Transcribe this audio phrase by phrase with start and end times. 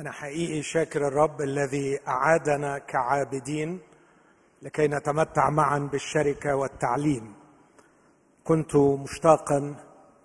[0.00, 3.78] أنا حقيقي شاكر الرب الذي أعادنا كعابدين
[4.62, 7.32] لكي نتمتع معا بالشركة والتعليم.
[8.44, 9.74] كنت مشتاقا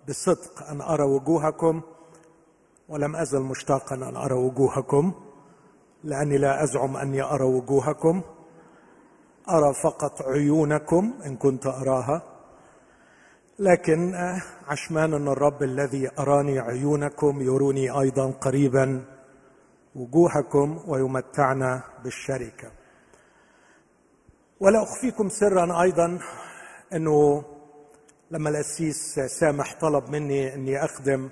[0.08, 1.80] بصدق أن أرى وجوهكم
[2.88, 5.12] ولم أزل مشتاقا أن أرى وجوهكم
[6.04, 8.22] لأني لا أزعم أني أرى وجوهكم.
[9.50, 12.22] أرى فقط عيونكم إن كنت أراها
[13.58, 14.14] لكن
[14.68, 19.15] عشمان أن الرب الذي أراني عيونكم يروني أيضا قريبا
[19.96, 22.70] وجوهكم ويمتعنا بالشركة.
[24.60, 26.18] ولا أخفيكم سرا أيضا
[26.92, 27.44] إنه
[28.30, 31.30] لما القسيس سامح طلب مني إني أخدم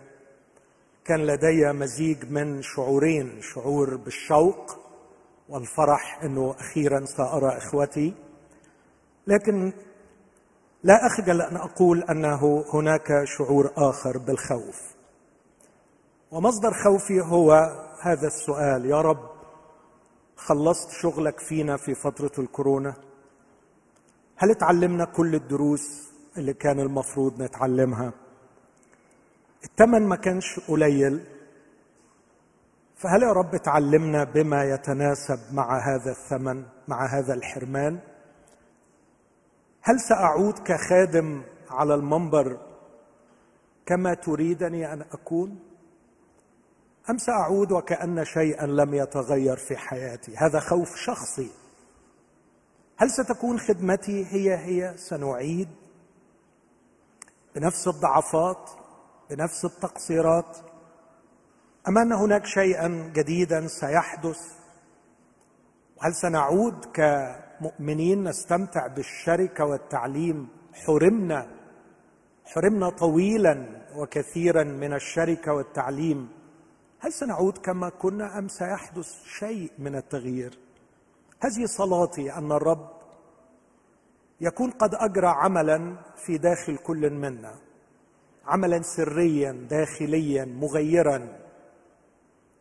[1.04, 4.78] كان لدي مزيج من شعورين شعور بالشوق
[5.48, 8.14] والفرح إنه أخيرا سأرى إخوتي.
[9.26, 9.72] لكن
[10.82, 14.94] لا أخجل أن أقول أنه هناك شعور آخر بالخوف.
[16.30, 17.70] ومصدر خوفي هو
[18.04, 19.30] هذا السؤال يا رب
[20.36, 22.94] خلصت شغلك فينا في فترة الكورونا؟
[24.36, 28.12] هل اتعلمنا كل الدروس اللي كان المفروض نتعلمها؟
[29.64, 31.24] الثمن ما كانش قليل.
[32.96, 37.98] فهل يا رب تعلمنا بما يتناسب مع هذا الثمن مع هذا الحرمان؟
[39.82, 42.58] هل سأعود كخادم على المنبر
[43.86, 45.58] كما تريدني أن أكون؟
[47.10, 51.50] أم سأعود وكأن شيئا لم يتغير في حياتي؟ هذا خوف شخصي.
[52.96, 55.68] هل ستكون خدمتي هي هي؟ سنعيد.
[57.54, 58.70] بنفس الضعفات
[59.30, 60.56] بنفس التقصيرات.
[61.88, 64.40] أم أن هناك شيئا جديدا سيحدث؟
[65.96, 71.46] وهل سنعود كمؤمنين نستمتع بالشركة والتعليم حرمنا
[72.44, 73.66] حرمنا طويلا
[73.96, 76.43] وكثيرا من الشركة والتعليم؟
[77.04, 80.58] هل سنعود كما كنا أم سيحدث شيء من التغيير؟
[81.40, 82.88] هذه صلاتي أن الرب
[84.40, 87.54] يكون قد أجرى عملا في داخل كل منا
[88.46, 91.38] عملا سريا داخليا مغيرا.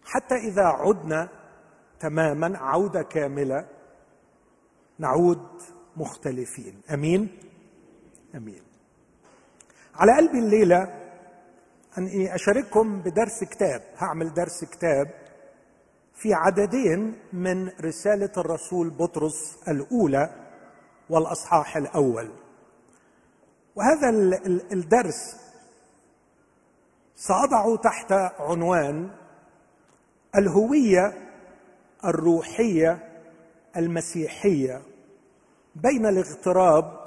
[0.06, 1.30] حتى إذا عدنا
[2.00, 3.68] تماما عودة كاملة
[5.00, 5.48] نعود
[5.98, 6.82] مختلفين.
[6.94, 7.38] أمين؟
[8.36, 8.62] أمين.
[9.96, 11.03] على قلبي الليلة
[11.98, 13.82] اني أشارككم بدرس كتاب.
[13.98, 15.08] هعمل درس كتاب
[16.14, 20.30] في عددين من رسالة الرسول بطرس الأولى
[21.10, 22.32] والأصحاح الأول.
[23.76, 24.10] وهذا
[24.72, 25.36] الدرس
[27.16, 29.10] ساضعه تحت عنوان
[30.36, 31.14] الهوية
[32.06, 33.10] الروحية
[33.78, 34.82] المسيحية
[35.76, 37.04] بين الاغتراب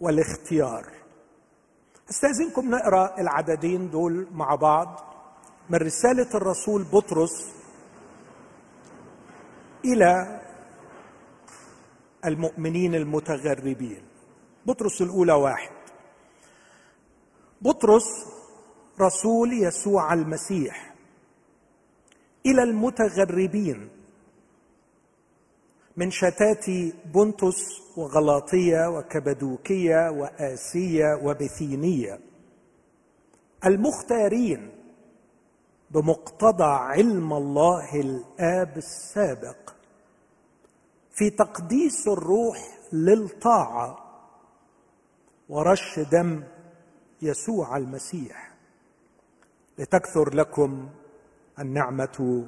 [0.00, 0.99] والاختيار.
[2.10, 5.00] استاذنكم نقرأ العددين دول مع بعض
[5.70, 7.52] من رسالة الرسول بطرس
[9.84, 10.40] إلى
[12.24, 14.02] المؤمنين المتغربين.
[14.66, 15.70] بطرس الأولى واحد.
[17.60, 18.04] بطرس
[19.00, 20.94] رسول يسوع المسيح
[22.46, 23.88] إلى المتغربين.
[26.00, 26.64] من شتات
[27.14, 27.60] بنطس
[27.96, 32.20] وغلاطية وكبدوكية وآسية وبثينية.
[33.66, 34.70] المختارين
[35.90, 39.70] بمقتضى علم الله الآب السابق
[41.12, 43.98] في تقديس الروح للطاعة
[45.48, 46.42] ورش دم
[47.22, 48.52] يسوع المسيح.
[49.78, 50.88] لتكثر لكم
[51.58, 52.46] النعمة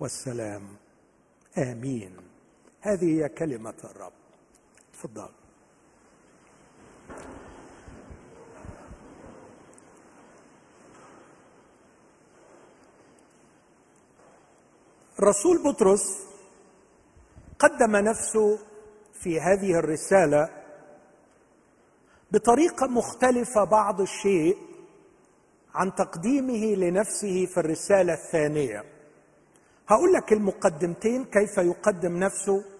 [0.00, 0.62] والسلام.
[1.58, 2.33] آمين.
[2.84, 4.12] هذه هي كلمة الرب.
[4.92, 5.28] تفضل.
[15.18, 16.26] الرسول بطرس
[17.58, 18.58] قدم نفسه
[19.12, 20.48] في هذه الرسالة
[22.32, 24.56] بطريقة مختلفة بعض الشيء
[25.74, 28.84] عن تقديمه لنفسه في الرسالة الثانية.
[29.88, 32.73] هقول لك المقدمتين كيف يقدم نفسه.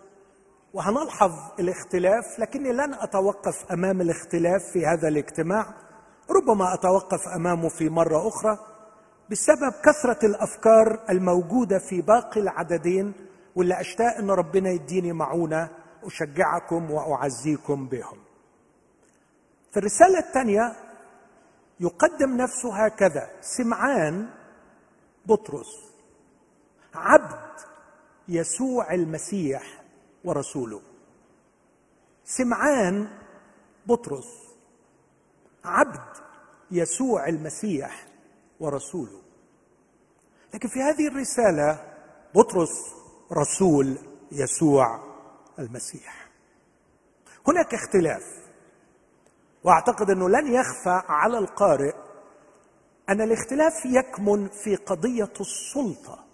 [0.75, 5.75] وهنلحظ الاختلاف لكني لن أتوقف أمام الاختلاف في هذا الاجتماع.
[6.31, 8.59] ربما أتوقف أمامه في مرة أخرى
[9.31, 13.13] بسبب كثرة الأفكار الموجودة في باقي العددين
[13.57, 15.69] واللي أشتاق أن ربنا يديني معونة
[16.05, 18.19] أشجعكم وأعزيكم بهم.
[19.73, 20.73] في الرسالة الثانية
[21.81, 24.29] يقدم نفسه هكذا سمعان
[25.27, 25.93] بطرس
[26.95, 27.61] عبد
[28.29, 29.84] يسوع المسيح
[30.25, 30.81] ورسوله.
[32.25, 33.09] سمعان
[33.87, 34.55] بطرس
[35.65, 36.17] عبد
[36.71, 38.07] يسوع المسيح
[38.61, 39.23] ورسوله.
[40.55, 41.95] لكن في هذه الرسالة
[42.35, 42.95] بطرس
[43.33, 43.99] رسول
[44.33, 45.01] يسوع
[45.59, 46.31] المسيح.
[47.49, 48.23] هناك اختلاف
[49.65, 51.95] وأعتقد أنه لن يخفى على القارئ
[53.09, 56.25] أن الاختلاف يكمن في قضية السلطة.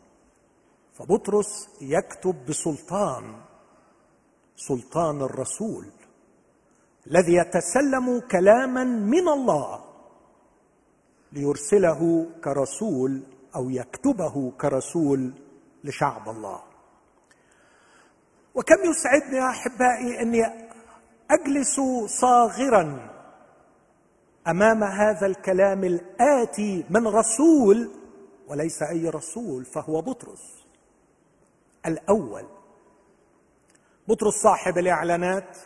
[0.94, 3.49] فبطرس يكتب بسلطان.
[4.68, 5.86] سلطان الرسول
[7.06, 9.84] الذي يتسلم كلاما من الله
[11.32, 13.22] ليرسله كرسول
[13.56, 15.32] أو يكتبه كرسول
[15.84, 16.62] لشعب الله.
[18.54, 20.40] وكم يسعدني يا أحبائي أني
[21.30, 21.80] أجلس
[22.20, 23.10] صاغرا
[24.48, 27.90] أمام هذا الكلام الآتي من رسول
[28.48, 30.66] وليس أي رسول فهو بطرس
[31.86, 32.59] الأول.
[34.10, 35.58] بطرس صاحب الإعلانات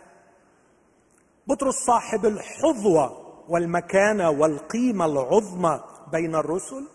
[1.47, 5.81] بطرس صاحب الحظوة والمكانة والقيمة العظمى
[6.13, 6.89] بين الرسل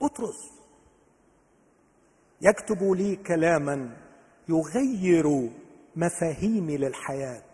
[0.00, 0.50] بطرس.
[2.40, 3.96] يكتب لي كلاما
[4.48, 5.50] يغير
[5.96, 7.52] مفاهيمي للحياة.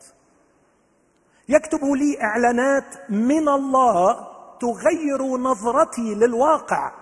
[1.48, 4.28] يكتب لي إعلانات من الله
[4.60, 6.92] تغير نظرتي للواقع.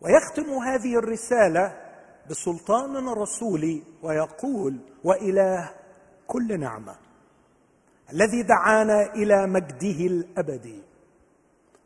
[0.00, 1.89] ويختم هذه الرسالة
[2.30, 5.70] بسلطان الرسول ويقول وإله
[6.26, 6.96] كل نعمة
[8.12, 10.82] الذي دعانا إلى مجده الابدي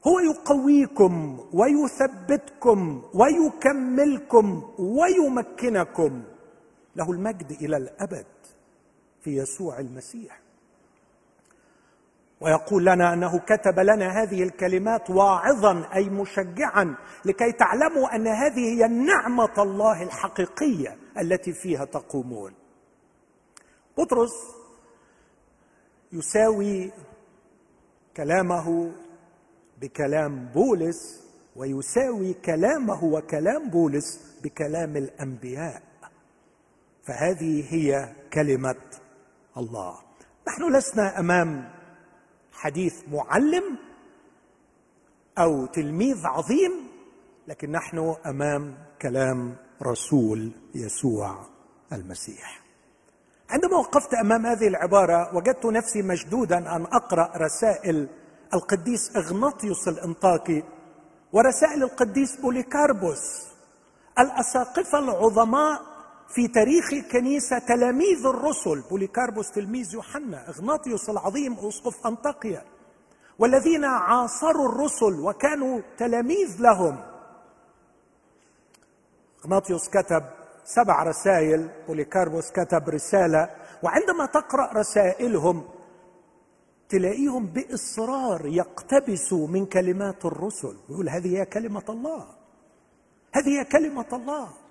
[0.07, 6.23] هو يقويكم ويثبتكم ويكملكم ويمكنكم.
[6.97, 8.27] له المجد إلى الأبد
[9.21, 10.44] في يسوع المسيح.
[12.45, 18.89] ويقول لنا أنه كتب لنا هذه الكلمات واعظا أي مشجعا لكي تعلموا أن هذه هي
[18.89, 22.53] نعمة الله الحقيقية التي فيها تقومون.
[23.99, 24.33] بطرس
[26.13, 26.93] يساوي
[28.17, 28.93] كلامه
[29.81, 31.25] بكلام بولس
[31.57, 35.83] ويساوي كلامه وكلام بولس بكلام الأنبياء.
[37.07, 38.81] فهذه هي كلمة
[39.57, 39.99] الله.
[40.49, 41.74] نحن لسنا أمام
[42.55, 43.79] حديث معلم
[45.39, 46.73] أو تلميذ عظيم
[47.49, 51.47] لكن نحن أمام كلام رسول يسوع
[51.93, 52.61] المسيح.
[53.51, 58.09] عندما وقفت أمام هذه العبارة وجدت نفسي مشدودا أن أقرأ رسائل
[58.55, 60.63] القديس إغناطيوس الإنطاكي
[61.33, 63.47] ورسائل القديس بوليكاربوس
[64.19, 65.94] الأساقفة العظماء
[66.29, 68.83] في تاريخ الكنيسة تلاميذ الرسل.
[68.91, 72.65] بوليكاربوس تلميذ يوحنا إغناطيوس العظيم أسقف أنطاكيا
[73.39, 76.97] والذين عاصروا الرسل وكانوا تلاميذ لهم.
[79.45, 80.25] إغناطيوس كتب
[80.65, 83.51] سبع رسائل بوليكاربوس كتب رسالة
[83.83, 85.65] وعندما تقرأ رسائلهم
[86.89, 90.77] تلاقيهم بإصرار يقتبسوا من كلمات الرسل.
[90.91, 92.27] يقول هذه هي كلمة الله
[93.33, 94.64] هذه هي كلمة الله.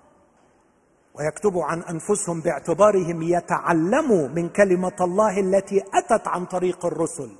[1.14, 7.30] ويكتبوا عن أنفسهم باعتبارهم يتعلموا من كلمة الله التي أتت عن طريق الرسل.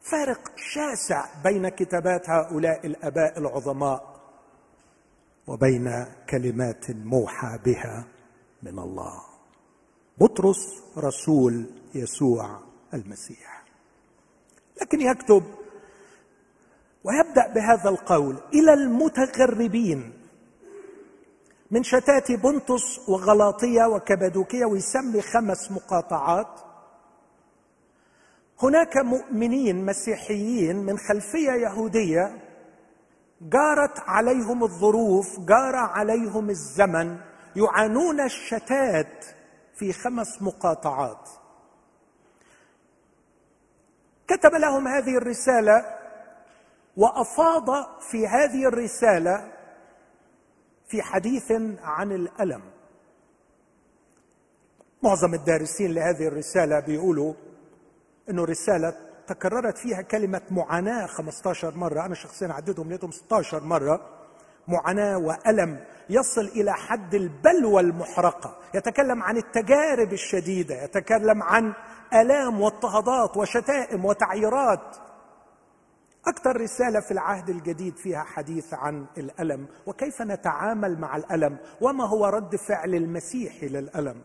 [0.00, 4.20] فارق شاسع بين كتابات هؤلاء الأباء العظماء
[5.46, 8.06] وبين كلمات موحى بها
[8.62, 9.22] من الله.
[10.18, 12.60] بطرس رسول يسوع
[12.94, 13.64] المسيح.
[14.82, 15.42] لكن يكتب
[17.04, 20.12] ويبدأ بهذا القول إلى المتغربين.
[21.74, 26.60] من شتات بنطس وغلاطية وكبدوكية ويسمي خمس مقاطعات.
[28.62, 32.38] هناك مؤمنين مسيحيين من خلفية يهودية
[33.40, 37.16] جارت عليهم الظروف جار عليهم الزمن
[37.56, 39.24] يعانون الشتات
[39.74, 41.28] في خمس مقاطعات.
[44.28, 45.84] كتب لهم هذه الرسالة
[46.96, 47.66] وأفاض
[48.00, 49.53] في هذه الرسالة
[50.88, 52.62] في حديث عن الألم.
[55.02, 57.34] معظم الدارسين لهذه الرسالة بيقولوا
[58.30, 58.94] إنه الرسالة
[59.26, 62.06] تكررت فيها كلمة معاناة 15 مرة.
[62.06, 64.00] أنا شخصيا عددهم لقيتهم 16 مرة.
[64.68, 68.56] معاناة وألم يصل إلى حد البلوى المحرقة.
[68.74, 70.84] يتكلم عن التجارب الشديدة.
[70.84, 71.72] يتكلم عن
[72.14, 74.96] آلام واضطهادات وشتائم وتعييرات.
[76.26, 82.26] أكثر رسالة في العهد الجديد فيها حديث عن الألم وكيف نتعامل مع الألم وما هو
[82.26, 84.22] رد فعل المسيح للألم.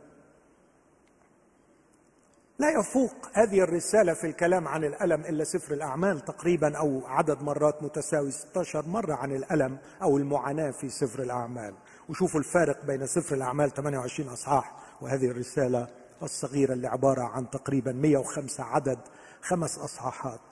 [2.59, 7.83] لا يفوق هذه الرسالة في الكلام عن الألم إلا سفر الأعمال تقريبا أو عدد مرات
[7.83, 11.73] متساوي 16 مرة عن الألم أو المعاناة في سفر الأعمال.
[12.09, 15.87] وشوفوا الفارق بين سفر الأعمال 28 أصحاح وهذه الرسالة
[16.23, 18.99] الصغيرة اللي عبارة عن تقريبا 105 عدد
[19.41, 20.48] خمس أصحاحات.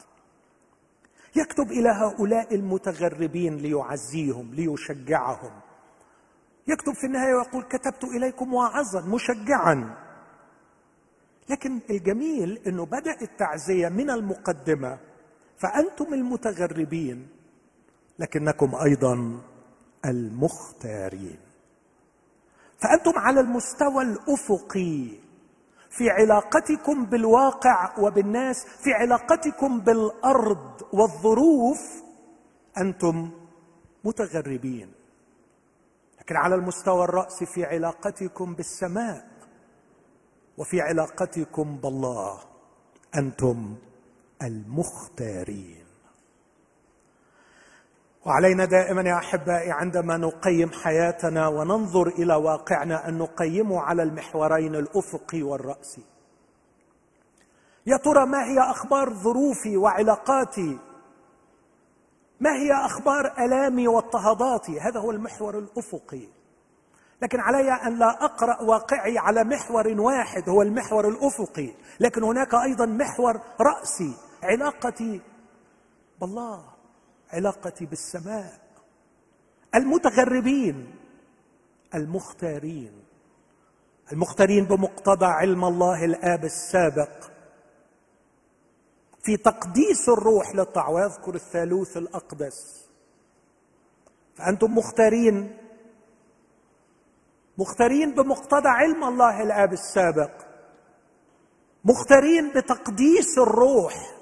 [1.38, 5.52] يكتب إلى هؤلاء المتغربين ليعزيهم ليشجعهم.
[6.68, 9.96] يكتب في النهاية ويقول كتبت إليكم واعظا مشجعا.
[11.50, 14.98] لكن الجميل إنه بدأ التعزية من المقدمة
[15.58, 17.28] فأنتم المتغربين
[18.20, 19.42] لكنكم أيضا
[20.06, 21.40] المختارين.
[22.82, 25.27] فأنتم على المستوى الأفقي.
[25.90, 31.80] في علاقتكم بالواقع وبالناس في علاقتكم بالأرض والظروف
[32.78, 33.32] أنتم
[34.04, 34.94] متغربين.
[36.20, 39.28] لكن على المستوى الرأسي في علاقتكم بالسماء
[40.58, 42.40] وفي علاقتكم بالله
[43.16, 43.76] أنتم
[44.44, 45.87] المختارين.
[48.28, 55.44] وعلينا دائما يا أحبائي عندما نقيم حياتنا وننظر إلى واقعنا أن نقيمه على المحورين الأفقي
[55.44, 56.04] والراسي
[57.86, 60.80] يا ترى ما هي أخبار ظروفي وعلاقاتي؟
[62.40, 66.28] ما هي أخبار آلامي واضطهاداتي؟ هذا هو المحور الأفقي.
[67.22, 71.74] لكن علي أن لا أقرأ واقعي على محور واحد هو المحور الأفقي.
[72.00, 75.22] لكن هناك أيضا محور رأسي علاقتي
[76.22, 76.77] بالله.
[77.30, 78.60] علاقتي بالسماء.
[79.76, 80.96] المتغربين
[81.96, 83.04] المختارين.
[84.12, 87.24] المختارين بمقتضى علم الله الآب السابق.
[89.24, 92.88] في تقديس الروح للطاعه ويذكر الثالوث الأقدس.
[94.36, 95.58] فأنتم مختارين.
[97.58, 100.32] مختارين بمقتضى علم الله الآب السابق.
[101.86, 104.17] مختارين بتقديس الروح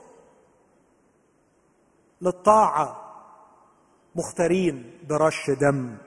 [2.25, 3.01] للطاعة.
[4.15, 5.97] مختارين برش دم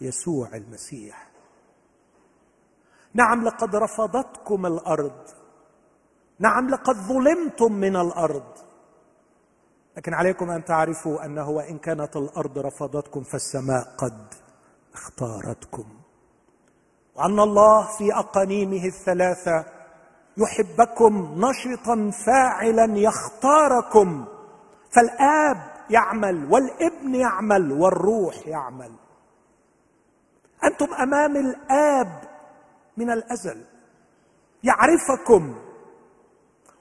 [0.00, 1.30] يسوع المسيح.
[3.14, 5.20] نعم لقد رفضتكم الأرض.
[6.38, 8.52] نعم لقد ظلمتم من الأرض.
[9.96, 14.34] لكن عليكم أن تعرفوا انه وان كانت الأرض رفضتكم فالسماء قد
[14.94, 15.84] اختارتكم.
[17.14, 19.64] وأن الله في أقانيمه الثلاثة
[20.36, 24.26] يحبكم نشطا فاعلا يختاركم.
[24.94, 28.92] فالآب يعمل والابن يعمل والروح يعمل.
[30.64, 32.22] أنتم أمام الآب
[32.96, 33.64] من الأزل
[34.64, 35.54] يعرفكم.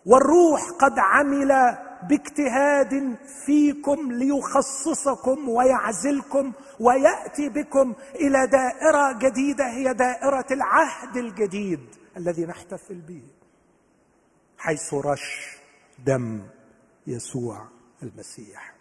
[0.06, 1.78] والروح قد عمل
[2.10, 11.80] باجتهاد فيكم ليخصصكم ويعزلكم ويأتي بكم إلى دائرة جديدة هي دائرة العهد الجديد
[12.18, 13.24] الذي نحتفل به
[14.58, 15.58] حيث رش
[16.06, 16.42] دم
[17.08, 17.68] يسوع.
[18.04, 18.76] المسيح.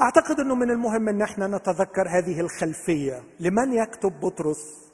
[0.00, 4.90] أعتقد إنه من المهم إن إحنا نتذكر هذه الخلفية لمن يكتب بطرس.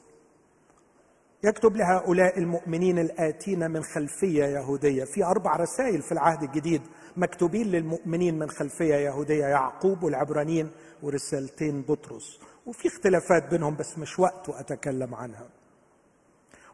[1.45, 5.05] يكتب لهؤلاء المؤمنين الآتين من خلفية يهودية.
[5.05, 6.83] في أربع رسائل في العهد الجديد
[7.17, 10.71] مكتوبين للمؤمنين من خلفية يهودية يعقوب والعبرانيين
[11.03, 12.41] ورسالتين بطرس.
[12.67, 15.49] وفي اختلافات بينهم بس مش وقت أتكلم عنها.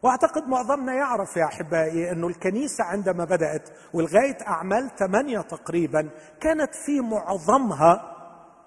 [0.03, 6.09] وأعتقد معظمنا يعرف يا أحبائي أنه الكنيسة عندما بدأت ولغاية أعمال ثمانية تقريبا
[6.41, 8.15] كانت في معظمها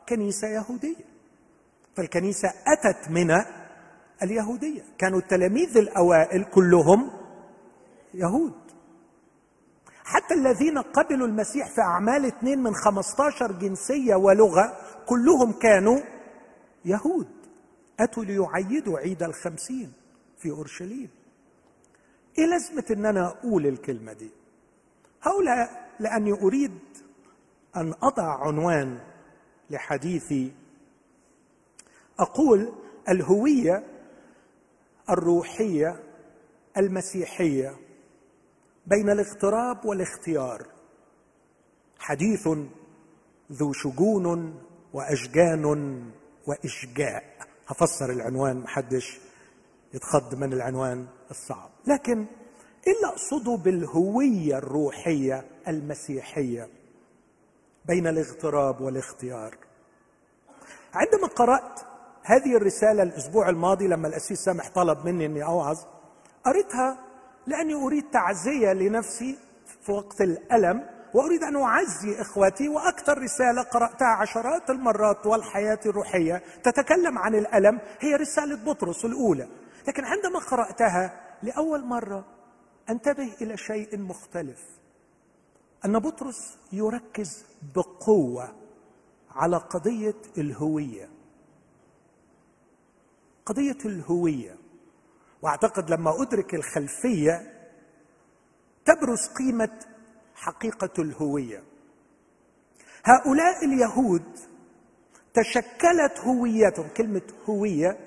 [0.09, 1.05] كنيسة يهودية.
[1.97, 3.31] فالكنيسة أتت من
[4.23, 4.83] اليهودية.
[4.99, 7.11] كانوا التلاميذ الأوائل كلهم
[8.15, 8.55] يهود.
[10.05, 14.77] حتى الذين قبلوا المسيح في أعمال اثنين من خمستاشر جنسية ولغة
[15.07, 16.01] كلهم كانوا
[16.85, 17.29] يهود.
[18.01, 19.93] أتوا ليعيدوا عيد الخمسين
[20.39, 21.16] في أورشليم.
[22.39, 24.31] إيه لازمة إن أنا أقول الكلمة دي؟
[25.23, 26.79] هقولها لأني أريد
[27.77, 28.99] أن أضع عنوان
[29.71, 30.53] لحديثي
[32.19, 32.73] أقول
[33.09, 33.85] الهوية
[35.11, 36.03] الروحية
[36.77, 37.77] المسيحية
[38.87, 40.67] بين الاغتراب والاختيار.
[41.99, 42.49] حديث
[43.53, 44.63] ذو شجون
[44.93, 45.65] وأشجان
[46.47, 47.25] وإشجاء.
[47.69, 49.21] هفسر العنوان محدش
[49.95, 51.07] يتخض من العنوان.
[51.31, 51.71] الصعب.
[51.87, 52.27] لكن
[52.87, 56.69] إيه اللي أقصده بالهوية الروحية المسيحية
[57.87, 59.57] بين الاغتراب والاختيار؟
[60.95, 61.81] عندما قرأت
[62.23, 65.79] هذه الرسالة الأسبوع الماضي لما الأسيس سامح طلب مني أني أوعظ
[66.45, 66.99] قريتها
[67.47, 69.39] لأني أريد تعزية لنفسي
[69.83, 77.19] في وقت الألم وأريد أن أعزي إخوتي وأكثر رسالة قرأتها عشرات المرات والحياة الروحية تتكلم
[77.19, 79.49] عن الألم هي رسالة بطرس الأولى.
[79.89, 82.25] لكن عندما قرأتها لأول مرة
[82.91, 84.61] أنتبه إلى شيء مختلف.
[85.85, 88.55] أن بطرس يركز بقوة
[89.31, 91.09] على قضية الهوية.
[93.47, 94.57] قضية الهوية.
[95.43, 97.53] وأعتقد لما أدرك الخلفية
[98.85, 99.81] تبرز قيمة
[100.35, 101.63] حقيقة الهوية.
[103.05, 104.39] هؤلاء اليهود
[105.35, 107.99] تشكلت هويتهم كلمة هوية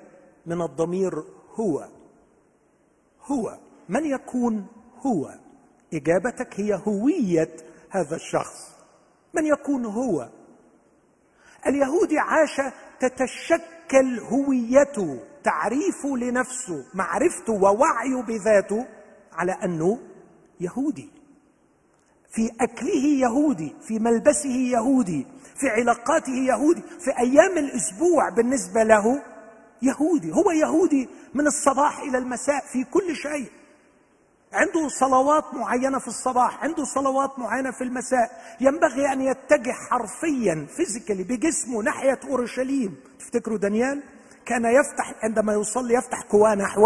[0.46, 1.88] من الضمير هو.
[3.26, 3.58] هو.
[3.90, 4.68] من يكون
[5.06, 5.34] هو؟
[5.94, 7.56] إجابتك هي هوية
[7.90, 8.76] هذا الشخص.
[9.34, 10.30] من يكون هو؟
[11.68, 12.62] اليهودي عاش
[13.00, 18.86] تتشكل هويته تعريفه لنفسه معرفته ووعيه بذاته
[19.34, 20.00] على أنه
[20.60, 21.10] يهودي.
[22.32, 29.22] في أكله يهودي في ملبسه يهودي في علاقاته يهودي في أيام الأسبوع بالنسبة له
[29.82, 33.52] يهودي هو يهودي من الصباح إلى المساء في كل شيء.
[34.54, 38.58] عنده صلوات معينة في الصباح عنده صلوات معينة في المساء.
[38.62, 42.96] ينبغي أن يتجه حرفيا فيزيكالي بجسمه ناحية أورشليم.
[43.20, 44.04] تفتكروا دانيال؟
[44.46, 46.82] كان يفتح عندما يصلي يفتح كواه نحو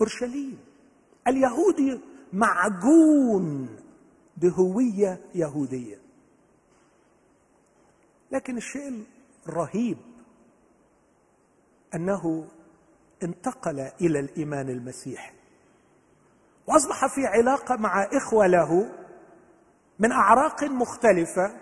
[0.00, 0.58] أورشليم.
[1.28, 2.00] اليهودي
[2.32, 3.68] معجون
[4.36, 5.98] بهوية يهودية.
[8.32, 9.04] لكن الشيء
[9.48, 9.96] الرهيب
[11.96, 12.48] أنه
[13.22, 15.32] انتقل إلى الإيمان المسيحي
[16.66, 18.88] وأصبح في علاقة مع إخوة له
[19.98, 21.56] من أعراق مختلفة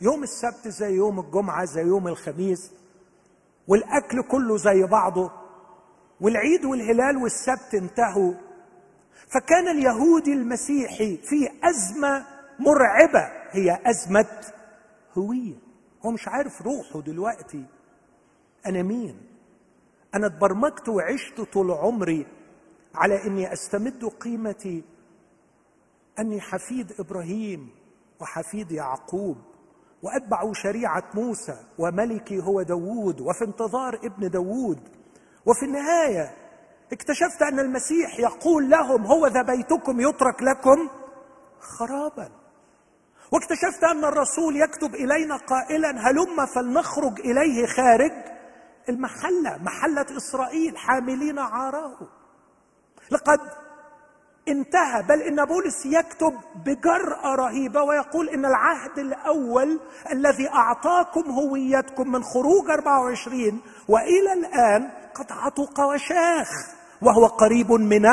[0.00, 2.72] يوم السبت زي يوم الجمعة زي يوم الخميس
[3.68, 5.30] والأكل كله زي بعضه
[6.20, 8.34] والعيد والهلال والسبت انتهوا.
[9.28, 12.26] فكان اليهودي المسيحي في أزمة
[12.58, 14.26] مرعبة هي أزمة
[15.18, 15.54] هوية.
[16.06, 17.64] هو مش عارف روحه دلوقتي.
[18.66, 19.29] أنا مين؟
[20.14, 22.26] أنا اتبرمجت وعشت طول عمري
[22.94, 24.84] على إني أستمد قيمتي
[26.18, 27.70] أني حفيد إبراهيم
[28.20, 29.36] وحفيد يعقوب
[30.02, 34.80] وأتبع شريعة موسى وملكي هو داوود وفي انتظار ابن داوود.
[35.46, 36.30] وفي النهاية
[36.92, 40.88] اكتشفت أن المسيح يقول لهم هو ذا بيتكم يترك لكم
[41.60, 42.30] خرابا.
[43.32, 48.39] واكتشفت أن الرسول يكتب إلينا قائلا هلم فلنخرج إليه خارج.
[48.90, 51.98] المحلة محلة إسرائيل حاملين عاراه.
[53.10, 53.40] لقد
[54.48, 56.34] انتهى بل إن بولس يكتب
[56.66, 59.80] بجرأة رهيبة ويقول إن العهد الأول
[60.12, 66.48] الذي أعطاكم هويتكم من خروج 24 وإلى الآن قد عتق وشاخ
[67.02, 68.06] وهو قريب من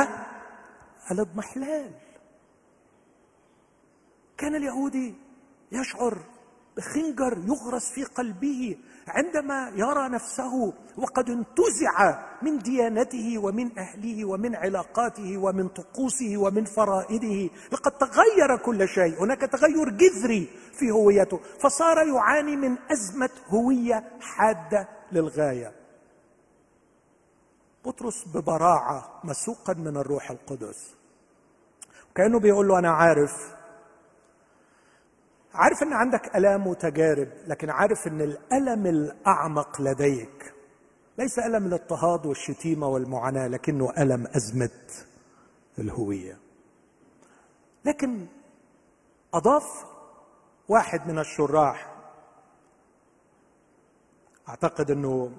[1.12, 1.91] الإضمحلال.
[4.38, 5.15] كان اليهودي
[5.71, 6.17] يشعر
[6.78, 15.38] بخنجر يغرس في قلبه عندما يرى نفسه وقد انتزع من ديانته ومن أهله ومن علاقاته
[15.38, 22.56] ومن طقوسه ومن فرائده لقد تغير كل شيء هناك تغير جذري في هويته فصار يعاني
[22.56, 25.72] من أزمة هوية حادة للغاية.
[27.86, 30.96] بطرس ببراعة مسوقا من الروح القدس.
[32.15, 33.57] كأنه بيقول له أنا عارف
[35.58, 40.54] عارف إن عندك الام وتجارب لكن عارف إن الألم الأعمق لديك.
[41.17, 44.70] ليس ألم الاضطهاد والشتيمة والمعاناة لكنه ألم أزمة
[45.80, 46.38] الهوية.
[47.86, 48.26] لكن
[49.34, 49.86] أضاف
[50.67, 51.93] واحد من الشراح.
[54.50, 55.32] أعتقد إنه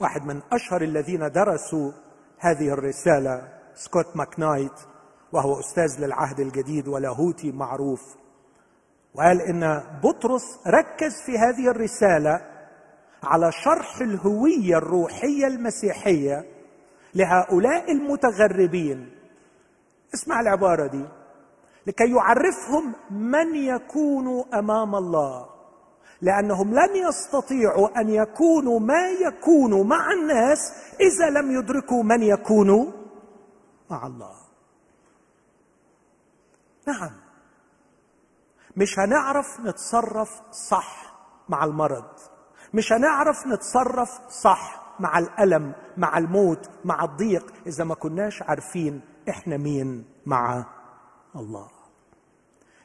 [0.00, 1.92] واحد من أشهر الذين درسوا
[2.38, 4.80] هذه الرسالة سكوت ماكنايت
[5.32, 8.23] وهو أستاذ للعهد الجديد ولاهوتي معروف.
[9.14, 12.40] وقال إن بطرس ركز في هذه الرسالة
[13.22, 16.44] على شرح الهوية الروحية المسيحية
[17.14, 19.10] لهؤلاء المتغربين.
[20.14, 21.04] اسمع العبارة دي.
[21.86, 25.46] لكي يعرفهم من يكونوا أمام الله.
[26.20, 32.86] لأنهم لن يستطيعوا أن يكونوا ما يكونوا مع الناس إذا لم يدركوا من يكونوا
[33.90, 34.34] مع الله.
[36.86, 37.23] نعم.
[38.76, 41.14] مش هنعرف نتصرف صح
[41.48, 42.04] مع المرض.
[42.74, 49.56] مش هنعرف نتصرف صح مع الألم مع الموت مع الضيق إذا ما كناش عارفين إحنا
[49.56, 50.64] مين مع
[51.36, 51.68] الله.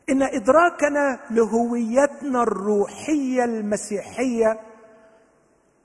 [0.09, 4.59] إن إدراكنا لهويتنا الروحية المسيحية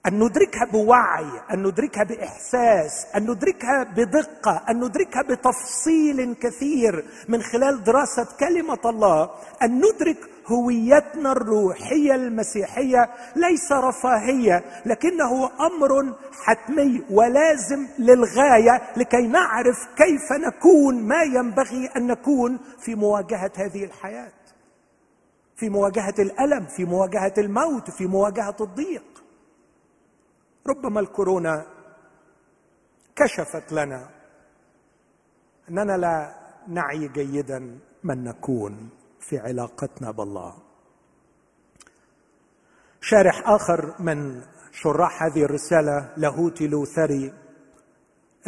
[0.06, 7.84] أن ندركها بوعي أن ندركها بإحساس أن ندركها بدقة أن ندركها بتفصيل كثير من خلال
[7.84, 9.30] دراسة كلمة الله.
[9.62, 16.14] أن ندرك هويتنا الروحية المسيحية ليس رفاهية لكنه أمر
[16.44, 24.32] حتمي ولازم للغاية لكي نعرف كيف نكون ما ينبغي أن نكون في مواجهة هذه الحياة
[25.56, 29.13] في مواجهة الألم في مواجهة الموت في مواجهة الضيق.
[30.66, 31.66] ربما الكورونا
[33.16, 34.08] كشفت لنا
[35.68, 36.34] أننا لا
[36.68, 40.54] نعي جيدا من نكون في علاقتنا بالله.
[43.00, 47.34] شارح آخر من شراح هذه الرسالة لاهوتي لوثري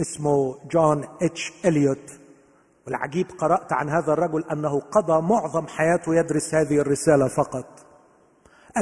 [0.00, 2.20] اسمه جون اتش إليوت.
[2.87, 7.86] والعجيب قرأت عن هذا الرجل أنه قضى معظم حياته يدرس هذه الرسالة فقط.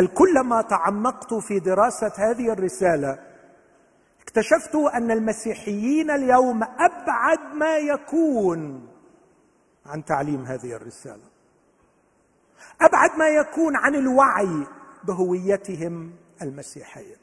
[0.02, 3.18] كلما تعمقت في دراسة هذه الرسالة
[4.22, 8.88] اكتشفت أن المسيحيين اليوم أبعد ما يكون
[9.87, 11.24] عن تعليم هذه الرسالة.
[12.80, 14.66] أبعد ما يكون عن الوعي
[15.04, 17.16] بهويتهم المسيحية.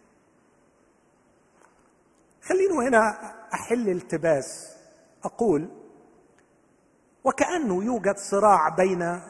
[2.44, 4.78] خليني هنا أحل التباس.
[5.24, 5.70] أقول
[7.24, 9.22] وكأنه يوجد صراع بين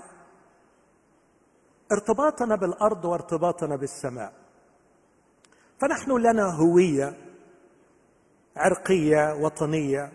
[1.91, 4.33] ارتباطنا بالأرض وارتباطنا بالسماء.
[5.81, 7.17] فنحن لنا هوية
[8.55, 10.11] عرقية وطنية.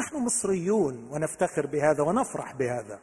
[0.00, 3.00] نحن مصريون ونفتخر بهذا ونفرح بهذا.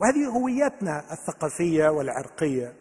[0.00, 2.74] وهذه هويتنا الثقافية والعرقية.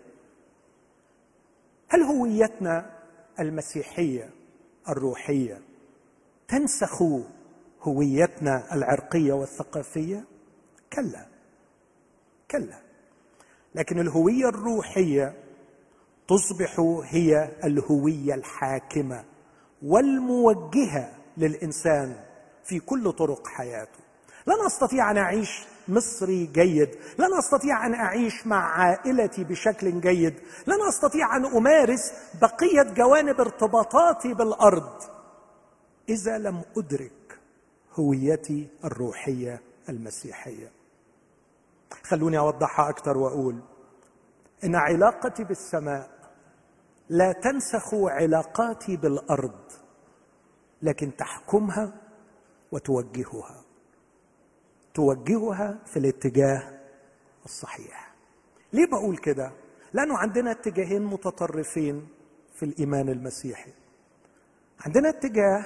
[1.90, 2.98] هل هويتنا
[3.40, 4.30] المسيحية
[4.90, 5.62] الروحية
[6.48, 7.02] تنسخ
[7.82, 10.24] هويتنا العرقية والثقافية؟
[10.94, 11.26] كلا.
[12.52, 12.87] كلا.
[13.78, 15.34] لكن الهوية الروحية
[16.28, 19.24] تصبح هي الهوية الحاكمة
[19.84, 22.16] والموجهة للإنسان
[22.64, 24.00] في كل طرق حياته.
[24.48, 25.50] لن استطيع أن أعيش
[25.88, 30.34] مصري جيد لن استطيع أن أعيش مع عائلتي بشكل جيد
[30.68, 35.02] لن استطيع أن أمارس بقية جوانب ارتباطاتي بالأرض.
[36.10, 37.40] إذا لم أدرك
[37.94, 40.72] هويتي الروحية المسيحية
[42.04, 43.62] خلوني أوضحها أكثر وأقول.
[44.64, 46.10] إن علاقتي بالسماء
[47.10, 49.72] لا تنسخ علاقاتي بالأرض
[50.82, 51.94] لكن تحكمها
[52.72, 53.64] وتوجهها.
[54.94, 56.80] توجهها في الاتجاه
[57.46, 58.14] الصحيح.
[58.74, 59.52] ليه بقول كده؟
[59.94, 62.08] لأنه عندنا اتجاهين متطرفين
[62.54, 63.74] في الإيمان المسيحي.
[64.86, 65.66] عندنا اتجاه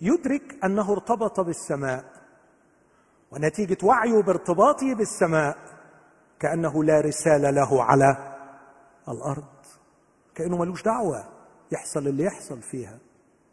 [0.00, 2.11] يدرك أنه ارتبط بالسماء.
[3.32, 5.56] ونتيجة وعيه بارتباطه بالسماء
[6.40, 8.36] كأنه لا رسالة له على
[9.08, 9.44] الأرض.
[10.34, 11.28] كأنه ملوش دعوة
[11.72, 12.98] يحصل اللي يحصل فيها.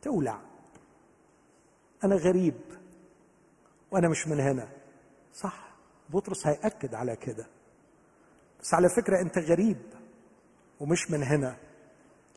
[0.02, 0.40] تولع.
[2.04, 2.62] أنا غريب.
[3.92, 4.68] وأنا مش من هنا.
[5.34, 5.70] صح.
[6.10, 7.48] بطرس هيأكد على كده.
[8.62, 9.78] بس على فكرة أنت غريب
[10.80, 11.58] ومش من هنا.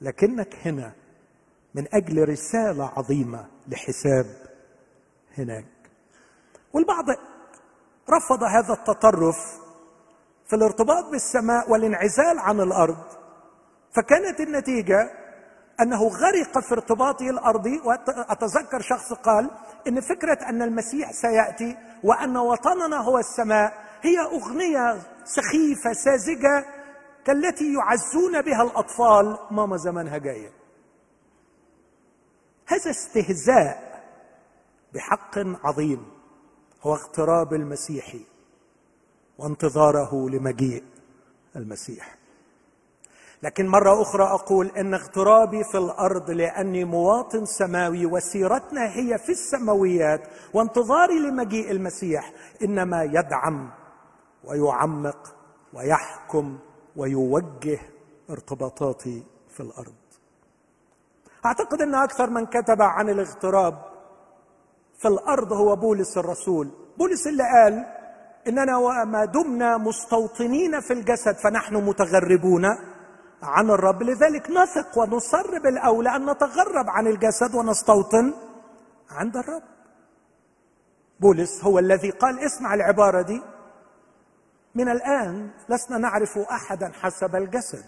[0.00, 0.92] لكنك هنا
[1.74, 4.26] من أجل رسالة عظيمة لحساب
[5.38, 5.66] هناك.
[6.72, 7.04] والبعض
[8.10, 9.36] رفض هذا التطرف
[10.46, 13.04] في الارتباط بالسماء والانعزال عن الأرض.
[13.96, 15.10] فكانت النتيجة
[15.80, 19.50] أنه غرق في ارتباطه الأرضي وأتذكر شخص قال
[19.88, 26.64] إن فكرة أن المسيح سيأتي وأن وطننا هو السماء هي أغنية سخيفة ساذجة
[27.24, 29.38] كالتي يعزون بها الأطفال.
[29.50, 30.52] ماما زمانها جاية.
[32.66, 34.02] هذا استهزاء
[34.94, 36.21] بحق عظيم.
[36.82, 38.14] هو اغتراب المسيح
[39.38, 40.84] وانتظاره لمجيء
[41.56, 42.18] المسيح.
[43.42, 50.20] لكن مرة أخرى أقول إن اغترابي في الأرض لأني مواطن سماوي وسيرتنا هي في السماويات
[50.54, 53.70] وانتظاري لمجيء المسيح إنما يدعم
[54.44, 55.34] ويعمق
[55.72, 56.58] ويحكم
[56.96, 57.78] ويوجه
[58.30, 59.94] ارتباطاتي في الأرض.
[61.46, 63.91] أعتقد أن أكثر من كتب عن الاغتراب
[65.02, 66.70] في الأرض هو بولس الرسول.
[66.98, 67.86] بولس اللي قال
[68.48, 72.64] إننا وما دمنا مستوطنين في الجسد فنحن متغربون
[73.42, 74.02] عن الرب.
[74.02, 78.34] لذلك نثق ونصر بالاولى أن نتغرب عن الجسد ونستوطن
[79.10, 79.62] عند الرب.
[81.20, 83.42] بولس هو الذي قال اسمع العبارة دي.
[84.74, 87.84] من الآن لسنا نعرف أحدا حسب الجسد.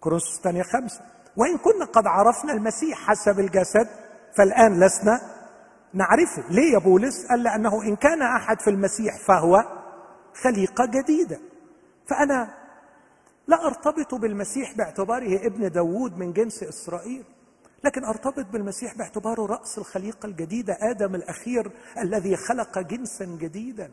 [0.00, 1.00] كورنثوس الثانية خمسة.
[1.36, 3.88] وإن كنا قد عرفنا المسيح حسب الجسد
[4.36, 5.20] فالآن لسنا
[5.94, 6.50] نعرفه.
[6.50, 9.64] ليه يا بولس؟ قال لأنه إن كان أحد في المسيح فهو
[10.42, 11.40] خليقة جديدة.
[12.06, 12.54] فأنا
[13.46, 17.24] لا أرتبط بالمسيح باعتباره ابن داوود من جنس إسرائيل
[17.84, 23.90] لكن أرتبط بالمسيح باعتباره رأس الخليقة الجديدة آدم الأخير الذي خلق جنسا جديدا.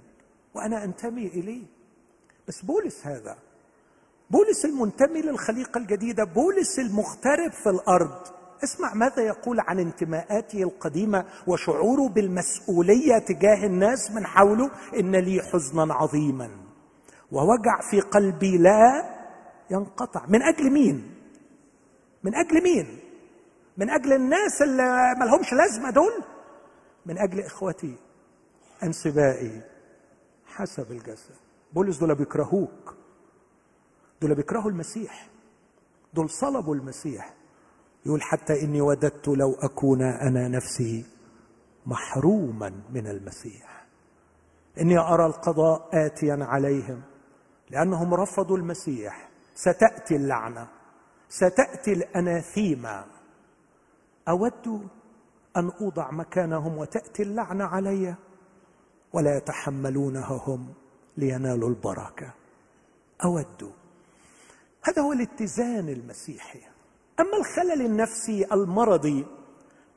[0.54, 1.66] وأنا أنتمي إليه.
[2.48, 3.38] بس بولس هذا
[4.30, 8.28] بولس المنتمي للخليقة الجديدة بولس المغترب في الأرض.
[8.66, 15.94] اسمع ماذا يقول عن انتماءاته القديمة وشعوره بالمسؤولية تجاه الناس من حوله؟ إن لي حزنا
[15.94, 16.50] عظيما.
[17.32, 19.16] ووجع في قلبي لا
[19.70, 20.26] ينقطع.
[20.28, 21.16] من أجل مين؟
[22.24, 23.00] من أجل مين؟
[23.78, 26.24] من أجل الناس اللي ملهمش لازمة دول؟
[27.06, 27.96] من أجل إخوتي
[28.84, 29.62] أنسبائي
[30.46, 31.36] حسب الجسد.
[31.74, 32.96] بولس دول بيكرهوك.
[34.22, 35.28] دول بيكرهوا المسيح.
[36.14, 37.35] دول صلبوا المسيح.
[38.06, 41.06] يقول حتى إني وددت لو أكون أنا نفسي
[41.86, 43.86] محروما من المسيح.
[44.82, 47.02] إني أرى القضاء اتيا عليهم
[47.70, 49.30] لأنهم رفضوا المسيح.
[49.56, 50.68] ستأتي اللعنة
[51.30, 53.06] ستأتي الاناثيما
[54.30, 54.90] أود
[55.58, 58.16] أن أوضع مكانهم وتأتي اللعنة علي
[59.14, 60.74] ولا يتحملونها هم
[61.18, 62.34] لينالوا البركة.
[63.26, 63.72] أود.
[64.84, 66.75] هذا هو الاتزان المسيحي.
[67.20, 69.26] أما الخلل النفسي المرضي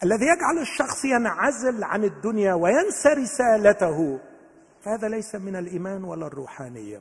[0.05, 4.21] الذي يجعل الشخص ينعزل عن الدنيا وينسى رسالته
[4.85, 7.01] فهذا ليس من الإيمان ولا الروحانية.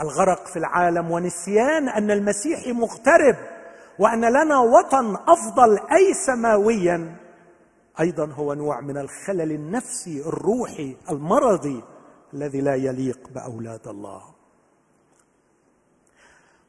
[0.00, 3.36] الغرق في العالم ونسيان أن المسيح مغترب
[3.98, 7.16] وأن لنا وطن أفضل اي سماويا
[8.00, 11.82] أيضا هو نوع من الخلل النفسي الروحي المرضي
[12.34, 14.37] الذي لا يليق بأولاد الله.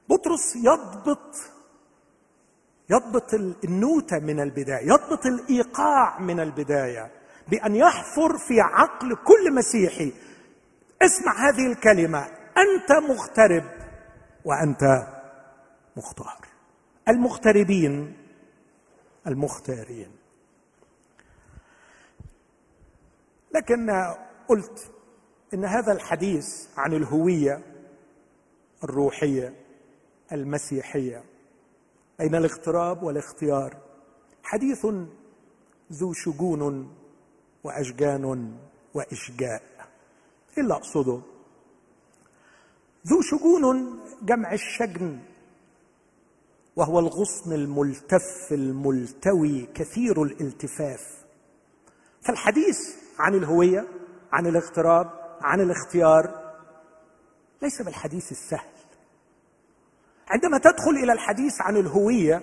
[0.09, 1.35] بطرس يضبط
[2.89, 7.11] يضبط النوتة من البداية يضبط الإيقاع من البداية
[7.47, 10.13] بأن يحفر في عقل كل مسيحي.
[11.01, 12.19] اسمع هذه الكلمة
[12.57, 13.63] أنت مغترب
[14.45, 15.07] وأنت
[15.97, 16.47] مختار.
[17.07, 18.17] المغتربين
[19.27, 20.11] المختارين.
[23.55, 23.89] لكن
[24.47, 24.91] قلت
[25.53, 27.61] إن هذا الحديث عن الهوية
[28.83, 29.53] الروحية
[30.31, 31.23] المسيحية.
[32.19, 33.77] بين الاغتراب والاختيار؟
[34.43, 34.85] حديث
[35.93, 36.93] ذو شجون
[37.63, 38.55] وأشجان
[38.93, 39.63] وإشجاء.
[40.57, 41.21] إيه اللي أقصده.
[43.07, 45.19] ذو شجون جمع الشجن
[46.75, 51.25] وهو الغصن الملتف الملتوي كثير الالتفاف.
[52.27, 52.77] فالحديث
[53.19, 53.87] عن الهوية
[54.31, 55.09] عن الاغتراب
[55.41, 56.53] عن الاختيار
[57.61, 58.78] ليس بالحديث السهل.
[60.29, 62.41] عندما تدخل إلى الحديث عن الهوية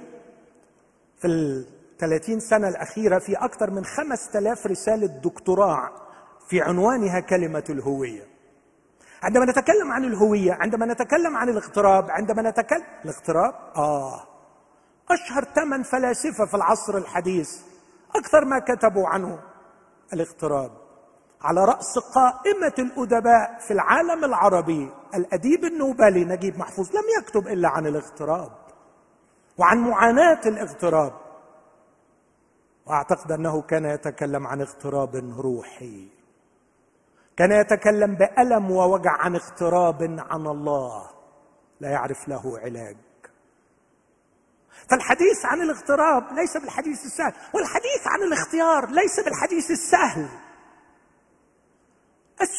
[1.21, 5.91] في الثلاثين سنة الأخيرة في أكثر من خمس آلاف رسالة دكتوراه
[6.49, 8.23] في عنوانها كلمة الهوية.
[9.23, 14.27] عندما نتكلم عن الهوية عندما نتكلم عن الاغتراب عندما نتكلم الاغتراب؟ آه.
[15.11, 17.51] أشهر ثمان فلاسفة في العصر الحديث
[18.17, 19.39] أكثر ما كتبوا عنه
[20.13, 20.86] الاغتراب.
[21.47, 27.87] على رأس قائمة الأدباء في العالم العربي الأديب النوبلي نجيب محفوظ لم يكتب إلا عن
[27.87, 28.53] الاغتراب
[29.59, 31.13] وعن معاناة الاغتراب.
[32.87, 36.09] وأعتقد أنه كان يتكلم عن اغتراب روحي
[37.37, 41.11] كان يتكلم بألم ووجع عن اغتراب عن الله
[41.81, 42.97] لا يعرف له علاج.
[44.91, 50.29] فالحديث عن الاغتراب ليس بالحديث السهل والحديث عن الاختيار ليس بالحديث السهل.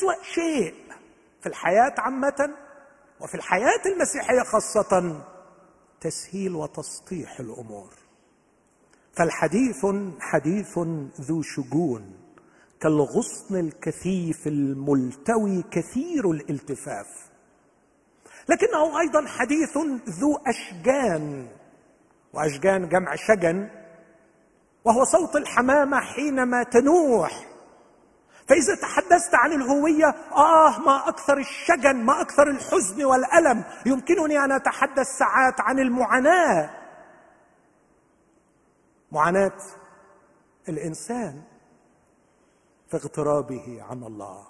[0.08, 0.74] أسوأ شيء
[1.42, 2.54] في الحياة عامة
[3.22, 5.24] وفي الحياة المسيحية خاصة
[6.02, 7.94] تسهيل وتسطيح الأمور.
[9.14, 9.86] فالحديث
[10.20, 10.80] حديث
[11.22, 12.14] ذو شجون
[12.82, 17.08] كالغصن الكثيف الملتوي كثير الالتفاف.
[18.50, 19.78] لكنه أيضا حديث
[20.10, 21.48] ذو أشجان
[22.34, 23.70] وأشجان جمع شجن
[24.86, 27.57] وهو صوت الحمامة حينما تنوح.
[28.48, 35.08] فإذا تحدثت عن الهوية آه ما أكثر الشجن ما أكثر الحزن والألم يمكنني أن أتحدث
[35.08, 36.70] ساعات عن المعاناة.
[39.12, 39.58] معاناة
[40.70, 41.42] الإنسان
[42.90, 44.48] في اغترابه عن الله.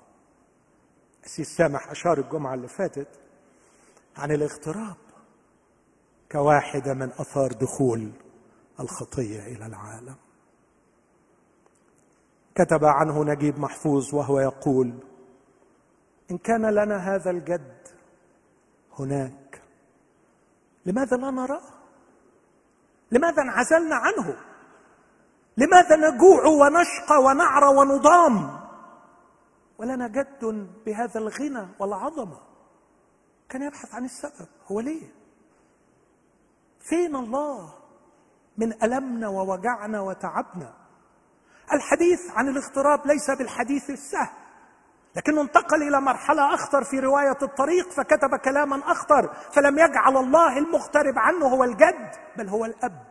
[1.25, 3.19] أسيس سامح أشار الجمعة اللي فاتت
[4.17, 4.97] عن الاغتراب
[6.31, 8.12] كواحدة من أثار دخول
[8.79, 10.15] الخطية إلى العالم.
[12.57, 14.93] كتب عنه نجيب محفوظ وهو يقول
[16.31, 17.87] إن كان لنا هذا الجد
[18.99, 19.61] هناك
[20.85, 21.61] لماذا لا نراه؟
[23.11, 24.37] لماذا انعزلنا عنه؟
[25.57, 28.59] لماذا نجوع ونشقى ونعرى ونضام؟
[29.77, 32.39] ولنا جد بهذا الغنى والعظمة.
[33.49, 35.13] كان يبحث عن السبب هو ليه؟
[36.79, 37.73] فين الله
[38.57, 40.87] من ألمنا ووجعنا وتعبنا.
[41.73, 44.30] الحديث عن الاغتراب ليس بالحديث السهل
[45.15, 51.13] لكنه انتقل إلى مرحلة أخطر في رواية الطريق فكتب كلاما أخطر فلم يجعل الله المغترب
[51.17, 53.08] عنه هو الجد بل هو الأب.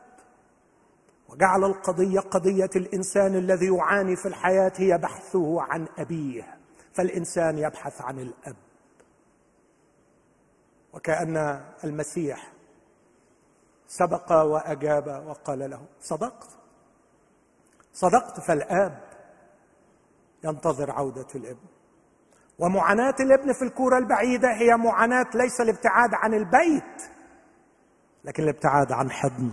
[1.29, 6.59] وجعل القضية قضية الإنسان الذي يعاني في الحياة هي بحثه عن أبيه
[6.95, 8.57] فالإنسان يبحث عن الأب.
[10.92, 12.53] وكأن المسيح
[13.87, 16.65] سبق وأجاب وقال له صدقت؟
[17.96, 18.98] صدقت فالآب
[20.44, 21.66] ينتظر عودة الابن.
[22.59, 27.02] ومعاناة الابن في الكورة البعيدة هي معاناة ليس الابتعاد عن البيت
[28.24, 29.50] لكن الابتعاد عن حضن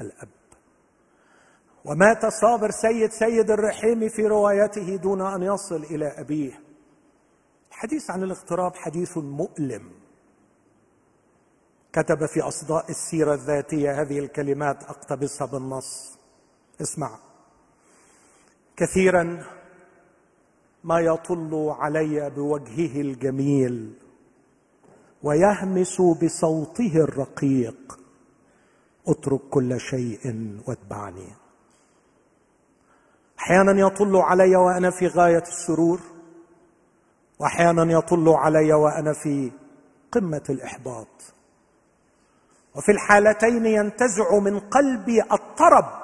[0.00, 0.28] الأب.
[1.84, 6.60] ومات صابر سيد سيد الرحيم في روايته دون أن يصل إلى أبيه.
[7.70, 9.92] الحديث عن الاغتراب حديث مؤلم.
[11.92, 16.18] كتب في أصداء السيرة الذاتية هذه الكلمات أقتبسها بالنص.
[16.80, 17.29] اسمع.
[18.80, 19.44] كثيرا
[20.84, 23.94] ما يطل علي بوجهه الجميل
[25.22, 27.98] ويهمس بصوته الرقيق
[29.08, 31.28] اترك كل شيء واتبعني.
[33.38, 36.00] أحيانا يطل علي وأنا في غاية السرور
[37.38, 39.52] واحيانا يطل علي وأنا في
[40.12, 41.34] قمة الإحباط.
[42.74, 46.00] وفي الحالتين ينتزع من قلبي الطرب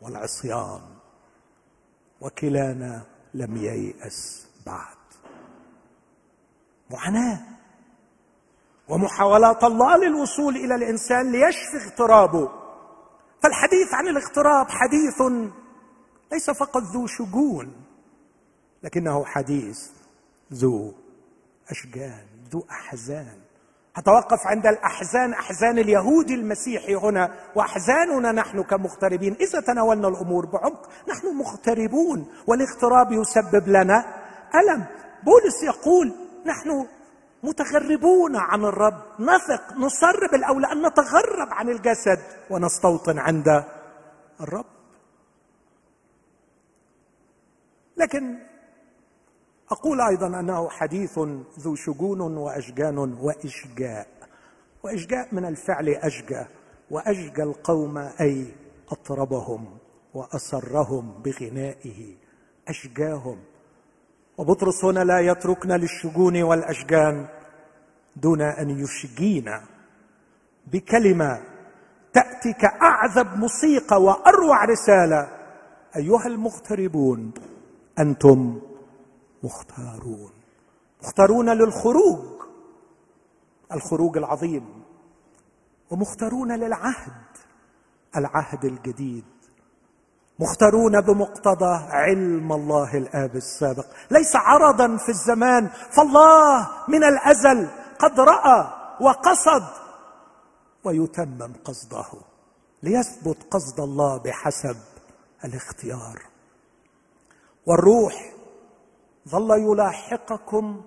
[0.00, 0.95] والعصيان.
[2.20, 4.96] وكلانا لم ييأس بعد.
[6.90, 7.42] معاناة.
[8.88, 12.50] ومحاولات الله للوصول إلى الإنسان ليشفي اغترابه.
[13.42, 15.22] فالحديث عن الاغتراب حديث
[16.32, 17.84] ليس فقط ذو شجون
[18.82, 19.90] لكنه حديث
[20.52, 20.94] ذو
[21.68, 23.45] أشجان ذو أحزان.
[23.96, 29.36] أتوقف عند الأحزان أحزان اليهود المسيحي هنا وأحزاننا نحن كمغتربين.
[29.40, 34.04] إذا تناولنا الأمور بعمق نحن مغتربون والاغتراب يسبب لنا
[34.54, 34.84] ألم.
[35.24, 36.12] بولس يقول
[36.46, 36.86] نحن
[37.42, 39.02] متغربون عن الرب.
[39.20, 42.18] نثق نصر بالاولى أن نتغرب عن الجسد
[42.50, 43.64] ونستوطن عند
[44.40, 44.64] الرب.
[47.96, 48.38] لكن
[49.70, 51.18] أقول أيضا أنه حديث
[51.58, 54.06] ذو شجون وأشجان وإشجاء
[54.82, 56.44] وإشجاء من الفعل أشجى
[56.90, 58.46] وأشجى القوم أي
[58.90, 59.78] أطربهم
[60.14, 62.14] واسرهم بغنائه
[62.68, 63.38] أشجاهم.
[64.38, 67.26] وبطرس هنا لا يتركنا للشجون والأشجان
[68.16, 69.62] دون أن يشجينا
[70.72, 71.40] بكلمة
[72.12, 75.28] تأتي كأعذب موسيقى وأروع رسالة.
[75.96, 77.32] أيها المغتربون
[77.98, 78.60] أنتم
[79.42, 80.30] مختارون.
[81.02, 82.42] مختارون للخروج
[83.72, 84.84] الخروج العظيم.
[85.90, 87.22] ومختارون للعهد
[88.16, 89.24] العهد الجديد.
[90.38, 93.86] مختارون بمقتضى علم الله الآب السابق.
[94.10, 95.68] ليس عرضا في الزمان.
[95.96, 99.66] فالله من الأزل قد رأى وقصد
[100.84, 102.06] ويتمم قصده.
[102.82, 104.76] ليثبت قصد الله بحسب
[105.44, 106.22] الاختيار.
[107.66, 108.35] والروح
[109.28, 110.82] ظل يلاحقكم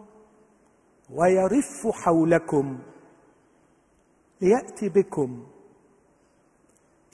[1.10, 2.80] ويرف حولكم
[4.42, 5.48] ليأتي بكم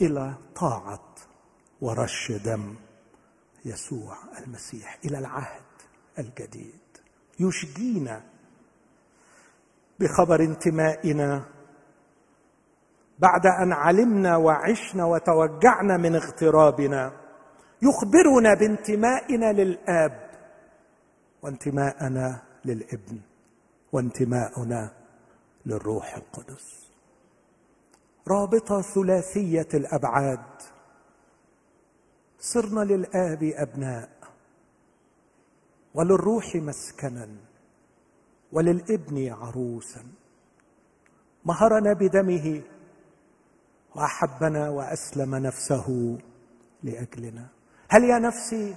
[0.02, 1.16] إلى طاعة
[1.82, 2.76] ورش دم
[3.66, 5.62] يسوع المسيح إلى العهد
[6.20, 6.80] الجديد.
[7.40, 8.24] يشجينا
[10.00, 11.46] بخبر انتمائنا.
[13.20, 17.12] بعد أن علمنا وعشنا وتوجعنا من اغترابنا
[17.82, 20.25] يخبرنا بانتمائنا للآب.
[21.46, 23.20] وانتماءنا للابن
[23.92, 24.92] وانتماؤنا
[25.66, 26.92] للروح القدس.
[28.28, 30.62] رابطة ثلاثية الأبعاد.
[32.40, 34.10] صرنا للآب أبناء
[35.94, 37.28] وللروح مسكنا
[38.52, 40.04] وللابن عروسا.
[41.46, 42.62] مهرنا بدمه
[43.96, 46.18] وأحبنا وأسلم نفسه
[46.84, 47.48] لأجلنا.
[47.90, 48.76] هل يا نفسي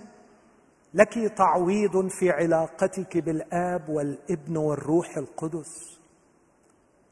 [0.95, 5.99] لك تعويض في علاقتك بالآب والابن والروح القدس.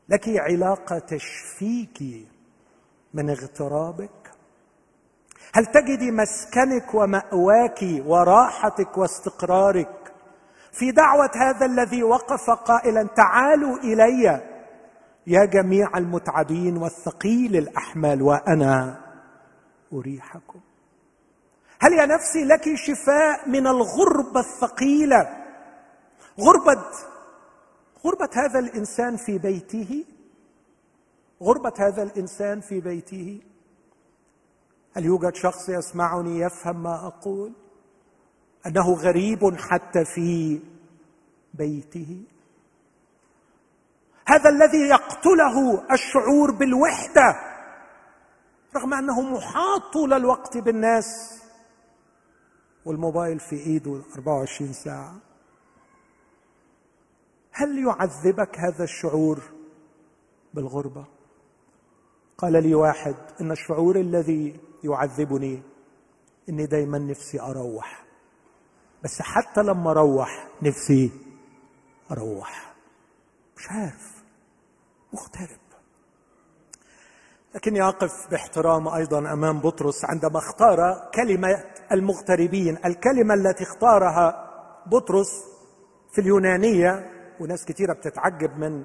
[0.09, 2.27] لك علاقة تشفيك
[3.15, 4.31] من اغترابك.
[5.55, 10.13] هل تجدي مسكنك ومأواك وراحتك واستقرارك
[10.73, 14.43] في دعوة هذا الذي وقف قائلا تعالوا إلي
[15.27, 19.01] يا جميع المتعبين والثقيل الأحمال وأنا
[19.93, 20.61] أريحكم؟
[21.81, 25.45] هل يا نفسي لك شفاء من الغربة الثقيلة؟
[26.41, 26.85] غربة
[28.05, 30.05] غربة هذا الإنسان في بيته؟
[31.43, 33.41] غربة هذا الإنسان في بيته؟
[34.97, 37.53] هل يوجد شخص يسمعني يفهم ما أقول؟
[38.67, 40.61] أنه غريب حتى في
[41.55, 42.23] بيته؟
[44.29, 47.37] هذا الذي يقتله الشعور بالوحدة
[48.77, 51.43] رغم أنه محاط طول الوقت بالناس
[52.87, 55.17] والموبايل في إيده 24 ساعة.
[57.53, 59.43] هل يعذبك هذا الشعور
[60.55, 61.05] بالغربة؟
[62.39, 65.63] قال لي واحد إن الشعور الذي يعذبني
[66.49, 68.05] إني دايما نفسي أروح.
[69.05, 71.11] بس حتى لما أروح نفسي
[72.11, 72.75] أروح.
[73.57, 74.23] مش عارف.
[75.13, 75.61] مغترب.
[77.55, 82.79] لكني أقف باحترام أيضا أمام بطرس عندما اختار كلمة المغتربين.
[82.85, 84.51] الكلمة التي اختارها
[84.87, 85.31] بطرس
[86.13, 87.11] في اليونانية
[87.41, 88.85] وناس كثيره بتتعجب من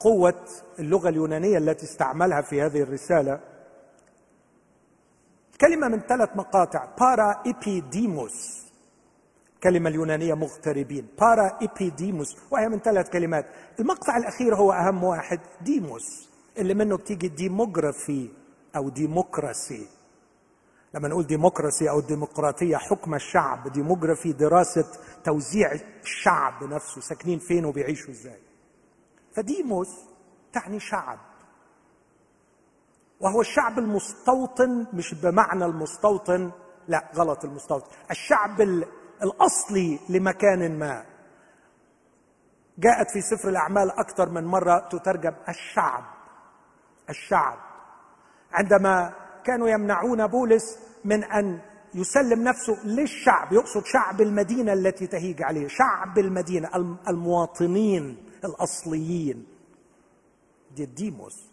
[0.00, 0.44] قوة
[0.78, 3.40] اللغة اليونانية التي استعملها في هذه الرسالة.
[5.60, 6.88] كلمة من ثلاث مقاطع.
[7.00, 8.62] παρά επίδημος
[9.62, 11.06] كلمة اليونانية مغتربين.
[11.20, 13.46] παρά επίδημος وهي من ثلاث كلمات.
[13.80, 15.40] المقطع الأخير هو أهم واحد.
[15.60, 18.28] δήμος اللي منه بتيجي ديموغرافي
[18.76, 19.86] أو democracy
[20.94, 24.84] لما نقول democracy أو ديمقراطية حكم الشعب ديموغرافي دراسة
[25.24, 25.72] توزيع
[26.02, 28.40] الشعب نفسه ساكنين فين وبيعيشوا إزاي.
[29.36, 29.88] ف δήμος
[30.52, 31.18] تعني شعب.
[33.20, 36.50] وهو الشعب المستوطن مش بمعنى المستوطن
[36.88, 37.86] لا غلط المستوطن.
[38.10, 38.60] الشعب
[39.22, 41.04] الأصلي لمكان ما.
[42.78, 46.04] جاءت في سفر الأعمال أكثر من مرة تترجم الشعب.
[47.10, 47.58] الشعب.
[48.52, 51.60] عندما كانوا يمنعون بولس من أن
[51.94, 56.68] يسلم نفسه للشعب يقصد شعب المدينة التي تهيج عليه شعب المدينة
[57.08, 59.46] المواطنين الأصليين.
[60.76, 61.52] دي الديموس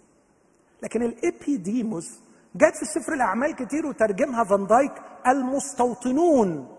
[0.83, 2.19] لكن الإبيديموس
[2.55, 4.93] جت في سفر الأعمال كتير وترجمها فان دايك
[5.27, 6.75] المستوطنون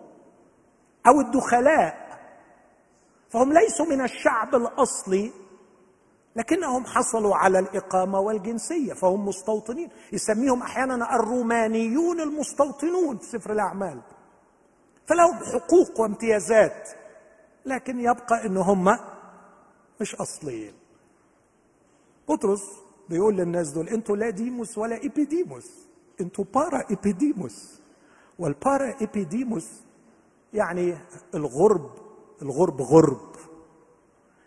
[1.06, 2.10] أو الدخلاء.
[3.30, 5.32] فهم ليسوا من الشعب الأصلي.
[6.36, 9.88] لكنهم حصلوا على الإقامة والجنسية فهم مستوطنين.
[10.12, 14.00] يسميهم أحيانا الرومانيون المستوطنون في سفر الأعمال.
[15.06, 16.88] فلهم حقوق وامتيازات
[17.66, 18.98] لكن يبقى إن هم
[20.00, 20.74] مش أصليين.
[22.28, 22.62] بطرس
[23.08, 25.70] بيقول للناس دول أنتوا لا ديموس ولا إيبيديموس
[26.20, 27.80] أنتوا بارا إيبيديموس.
[28.38, 29.68] والبارا إيبيديموس
[30.52, 30.98] يعني
[31.34, 31.90] الغرب
[32.42, 33.36] الغرب غرب.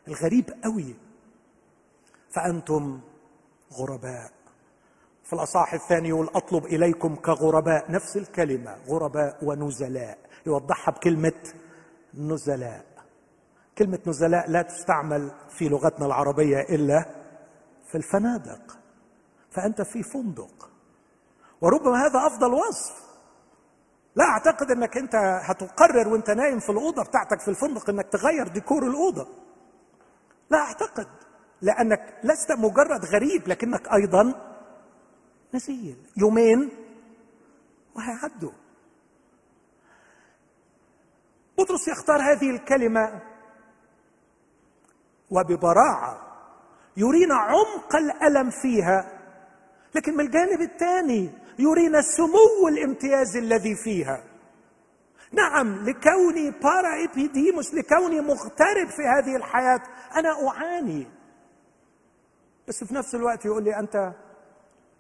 [0.08, 0.96] الغريب قوي.
[2.36, 3.00] فأنتم
[3.74, 4.32] غرباء.
[5.24, 7.92] في الأصح الثاني يقول أطلب إليكم كغرباء.
[7.92, 10.18] نفس الكلمة غرباء ونزلاء.
[10.46, 11.54] يوضحها بكلمة
[12.14, 12.86] نزلاء.
[13.78, 17.06] كلمة نزلاء لا تستعمل في لغتنا العربية إلا
[17.92, 18.78] في الفنادق.
[19.52, 20.70] فأنت في فندق.
[21.62, 23.04] وربما هذا أفضل وصف.
[24.16, 28.88] لا أعتقد إنك أنت هتقرر وأنت نايم في الأوضة بتاعتك في الفندق إنك تغير ديكور
[28.88, 29.28] الأوضة.
[30.50, 31.08] لا أعتقد.
[31.64, 34.34] لأنك لست مجرد غريب لكنك أيضا
[35.54, 36.70] نزيل يومين
[37.96, 38.52] وهيعدوا.
[41.58, 43.22] بطرس يختار هذه الكلمة
[45.32, 46.22] وببراعة
[46.98, 49.20] يرينا عمق الألم فيها
[49.96, 54.24] لكن من الجانب الثاني يرينا سمو الامتياز الذي فيها.
[55.32, 59.82] نعم لكوني بارا ايبيديموس لكوني مغترب في هذه الحياة
[60.16, 61.23] أنا أعاني.
[62.68, 64.14] بس في نفس الوقت يقول لي أنت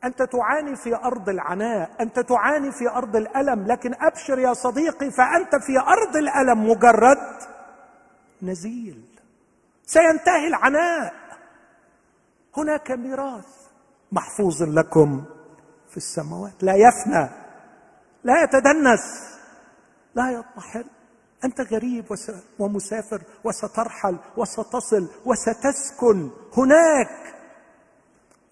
[0.03, 5.55] أنت تعاني في أرض العناء أنت تعاني في أرض الألم لكن أبشر يا صديقي فأنت
[5.55, 7.37] في أرض الألم مجرد
[8.41, 9.05] نزيل.
[9.85, 11.13] سينتهي العناء.
[12.57, 13.45] هناك ميراث
[14.11, 15.23] محفوظ لكم
[15.89, 16.63] في السماوات.
[16.63, 17.29] لا يفنى
[18.23, 19.33] لا يتدنس
[20.15, 20.85] لا يضمحل
[21.45, 22.05] أنت غريب
[22.59, 26.29] ومسافر وسترحل وستصل وستسكن.
[26.57, 27.35] هناك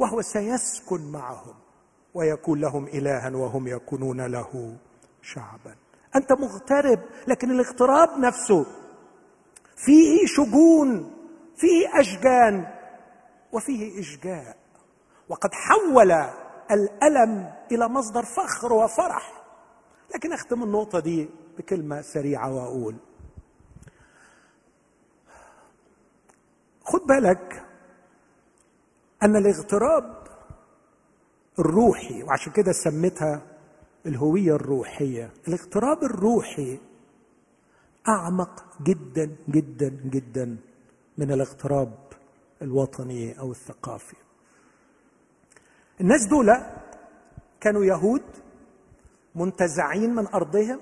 [0.02, 1.54] وهو سيسكن معهم
[2.14, 4.78] ويكون لهم إلها وهم يكونون له
[5.22, 5.76] شعبا.
[6.16, 8.66] أنت مغترب لكن الاغتراب نفسه
[9.78, 11.12] فيه شجون
[11.58, 12.68] فيه أشجان
[13.52, 14.58] وفيه اشجاء
[15.30, 16.12] وقد حول
[16.72, 19.44] الألم إلى مصدر فخر وفرح.
[20.16, 22.96] لكن أختم النقطة دي بكلمة سريعة وأقول
[26.84, 27.64] خد بالك
[29.24, 30.22] ان الاغتراب
[31.60, 33.42] الروحي وعشان كده سميتها
[34.06, 35.32] الهوية الروحية.
[35.48, 36.80] الاغتراب الروحي
[38.08, 40.58] أعمق جدا جدا جدا
[41.18, 41.94] من الاغتراب
[42.62, 44.16] الوطني أو الثقافي.
[46.02, 46.48] الناس دول
[47.62, 48.24] كانوا يهود
[49.36, 50.80] منتزعين من أرضهم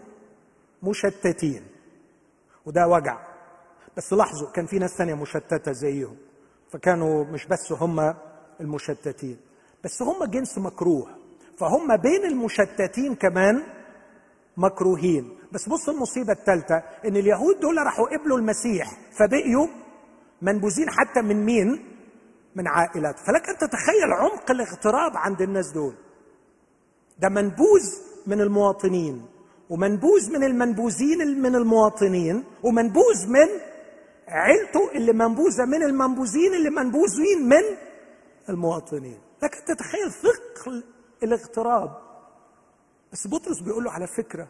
[0.84, 1.64] مشتتين
[2.66, 3.28] وده وجع.
[3.98, 6.18] بس لاحظوا كان في ناس ثانية مشتتة زيهم
[6.70, 8.16] فكانوا مش بس هم
[8.62, 9.38] المشتتين.
[9.84, 11.08] بس هم جنس مكروه
[11.58, 13.64] فهم بين المشتتين كمان
[14.58, 15.30] مكروهين.
[15.52, 19.68] بس بص المصيبة الثالثه إن اليهود دول راحوا قبلوا المسيح فبقيوا
[20.42, 21.86] منبوذين حتى من مين؟
[22.56, 23.20] من عائلات.
[23.20, 25.94] فلك أن تتخيل عمق الاغتراب عند الناس دول.
[27.20, 27.86] ده منبوذ
[28.28, 29.26] من المواطنين
[29.70, 33.48] ومنبوذ من المنبوذين من المواطنين ومنبوذ من
[34.28, 37.64] عيلته اللي منبوذة من المنبوذين اللي منبوذين من
[38.50, 39.20] المواطنين.
[39.44, 40.84] لكن تتخيل ثقل
[41.24, 41.98] الاغتراب.
[43.12, 44.48] بس بطرس بيقول له على فكرة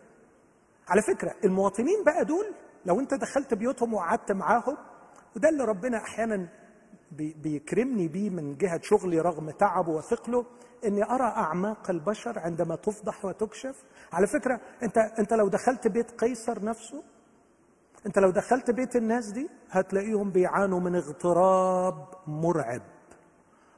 [0.87, 2.45] على فكرة المواطنين بقى دول
[2.85, 4.77] لو انت دخلت بيوتهم وقعدت معاهم
[5.35, 6.47] وده اللي ربنا أحيانا
[7.11, 10.45] بيكرمني بيه من جهة شغلي رغم تعبه وثقله
[10.85, 13.83] إني أرى أعماق البشر عندما تفضح وتكشف.
[14.13, 17.03] على فكرة أنت أنت لو دخلت بيت قيصر نفسه
[18.05, 22.81] أنت لو دخلت بيت الناس دي هتلاقيهم بيعانوا من اغتراب مرعب.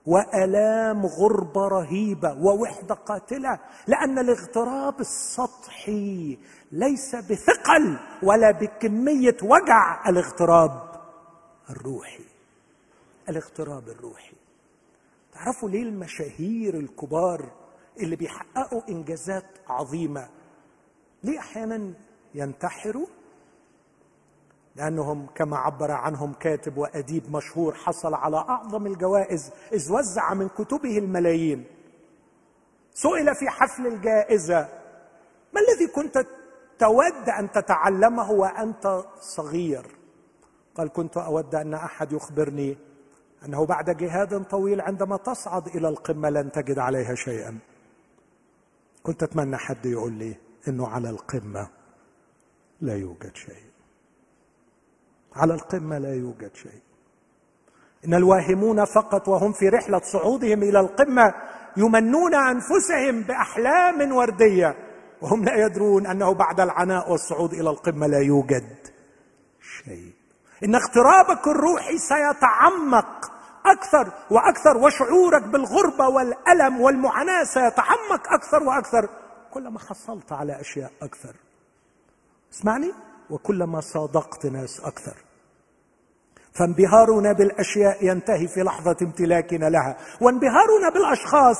[0.05, 6.37] وألام غربه رهيبة ووحدة قاتلة لأن الاغتراب السطحي
[6.71, 10.91] ليس بثقل ولا بكمية وجع الاغتراب
[11.69, 12.23] الروحي.
[13.29, 14.33] الاغتراب الروحي.
[15.33, 17.51] تعرفوا ليه المشاهير الكبار
[17.99, 20.29] اللي بيحققوا إنجازات عظيمة؟
[21.23, 21.93] ليه أحيانا
[22.35, 23.07] ينتحروا؟
[24.75, 30.97] لأنهم كما عبر عنهم كاتب وأديب مشهور حصل على أعظم الجوائز إذ وزع من كتبه
[30.97, 31.65] الملايين.
[32.93, 34.69] سئل في حفل الجائزة
[35.53, 36.25] ما الذي كنت
[36.79, 39.85] تود أن تتعلمه وأنت صغير؟
[40.75, 42.77] قال كنت أود أن أحد يخبرني
[43.45, 47.59] أنه بعد جهاد طويل عندما تصعد إلى القمة لن تجد عليها شيئا.
[49.03, 50.35] كنت أتمنى حد يقول لي
[50.67, 51.69] إنه على القمة
[52.81, 53.70] لا يوجد شيء.
[55.35, 56.81] على القمة لا يوجد شيء.
[58.05, 61.33] إن الواهمون فقط وهم في رحلة صعودهم إلى القمة
[61.77, 64.75] يمنون أنفسهم بأحلام وردية
[65.21, 68.77] وهم لا يدرون أنه بعد العناء والصعود إلى القمة لا يوجد
[69.61, 70.11] شيء.
[70.63, 73.31] إن اغترابك الروحي سيتعمق
[73.65, 79.09] أكثر وأكثر وشعورك بالغربة والألم والمعاناة سيتعمق أكثر وأكثر.
[79.51, 81.35] كلما حصلت على أشياء أكثر.
[82.53, 82.93] اسمعني.
[83.31, 85.17] وكلما صادقت ناس أكثر.
[86.59, 89.97] فانبهارنا بالأشياء ينتهي في لحظة امتلاكنا لها.
[90.21, 91.57] وانبهارنا بالأشخاص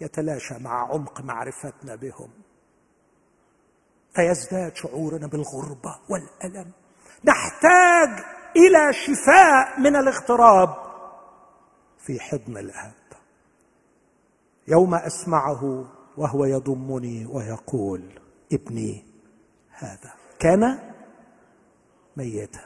[0.00, 2.30] يتلاشى مع عمق معرفتنا بهم.
[4.14, 6.70] فيزداد شعورنا بالغربة والألم.
[7.24, 8.24] نحتاج
[8.56, 10.76] إلى شفاء من الاغتراب
[11.98, 12.92] في حضن الأب.
[14.68, 15.84] يوم أسمعه
[16.16, 18.20] وهو يضمني ويقول
[18.52, 19.04] ابني
[19.70, 20.78] هذا كان
[22.16, 22.64] ميتا.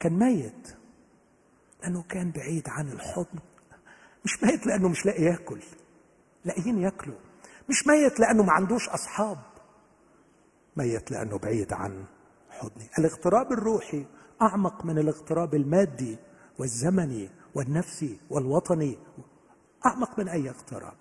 [0.00, 0.76] كان ميت
[1.82, 3.38] لأنه كان بعيد عن الحضن.
[4.24, 5.62] مش ميت لأنه مش لاقي ياكل
[6.44, 7.18] لاقيين ياكلوا.
[7.68, 9.38] مش ميت لأنه ما عندوش أصحاب.
[10.76, 12.04] ميت لأنه بعيد عن
[12.50, 12.88] حضني.
[12.98, 14.06] الاغتراب الروحي
[14.42, 16.18] أعمق من الاغتراب المادي
[16.58, 18.98] والزمني والنفسي والوطني
[19.86, 20.96] أعمق من أي اغتراب.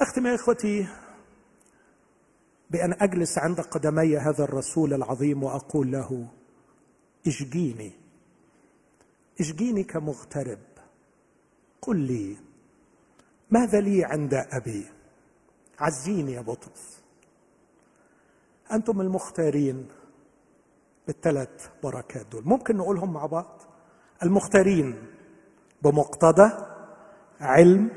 [0.00, 0.88] اختم يا إخوتي
[2.70, 6.28] بأن أجلس عند قدمي هذا الرسول العظيم وأقول له
[7.26, 7.92] اشجيني
[9.40, 10.58] اشجيني كمغترب.
[11.82, 12.36] قل لي
[13.50, 14.86] ماذا لي عند أبي؟
[15.78, 17.02] عزيني يا بطرس
[18.72, 19.88] أنتم المختارين
[21.06, 22.42] بالثلاث بركات دول.
[22.44, 23.62] ممكن نقولهم مع بعض؟
[24.22, 25.06] المختارين
[25.82, 26.52] بمقتضى
[27.40, 27.90] علم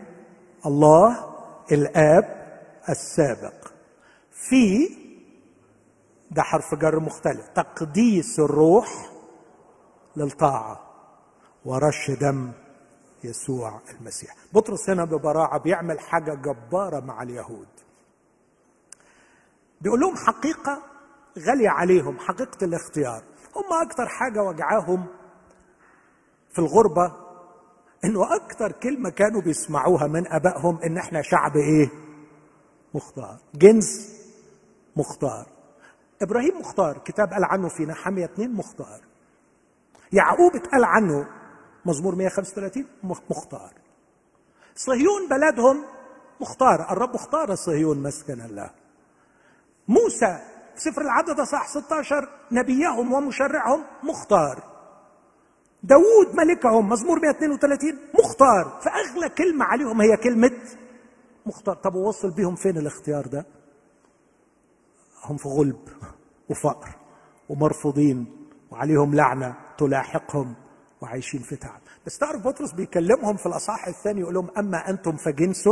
[0.65, 1.35] الله
[1.71, 2.25] الآب
[2.89, 3.70] السابق.
[4.49, 4.89] في
[6.31, 7.47] ده حرف جر مختلف.
[7.47, 9.09] تقديس الروح
[10.15, 10.81] للطاعة
[11.65, 12.51] ورش دم
[13.23, 14.35] يسوع المسيح.
[14.53, 17.67] بطرس هنا ببراعة بيعمل حاجة جبارة مع اليهود.
[19.81, 20.83] بيقول لهم حقيقة
[21.39, 23.23] غالية عليهم حقيقة الاختيار.
[23.55, 25.05] هم أكثر حاجة وجعاهم
[26.51, 27.15] في الغربة
[28.05, 31.89] إنه أكثر كلمة كانوا بيسمعوها من أبائهم إن إحنا شعب إيه؟
[32.93, 33.37] مختار.
[33.55, 34.20] جنس
[34.95, 35.47] مختار.
[36.21, 39.01] إبراهيم مختار كتاب قال عنه في نحمية اتنين مختار.
[40.13, 41.27] يعقوب اتقال عنه
[41.85, 43.73] مزمور 135 مختار.
[44.75, 45.85] صهيون بلدهم
[46.41, 48.71] مختار الرب اختار صهيون مسكنا له
[49.87, 50.39] موسى
[50.75, 54.63] سفر العدد صح 16 نبيهم ومشرعهم مختار.
[55.83, 58.81] داوود ملكهم مزمور 132 مختار.
[58.81, 60.51] فأغلى كلمة عليهم هي كلمة
[61.45, 61.75] مختار.
[61.75, 63.45] طب ووصل بيهم فين الاختيار ده؟
[65.23, 65.87] هم في غلب
[66.49, 66.95] وفقر
[67.49, 70.55] ومرفوضين وعليهم لعنة تلاحقهم
[71.01, 71.81] وعايشين في تعب.
[72.05, 75.69] بس تعرف بطرس بيكلمهم في الأصحاح الثاني يقول لهم أما أنتم فجنس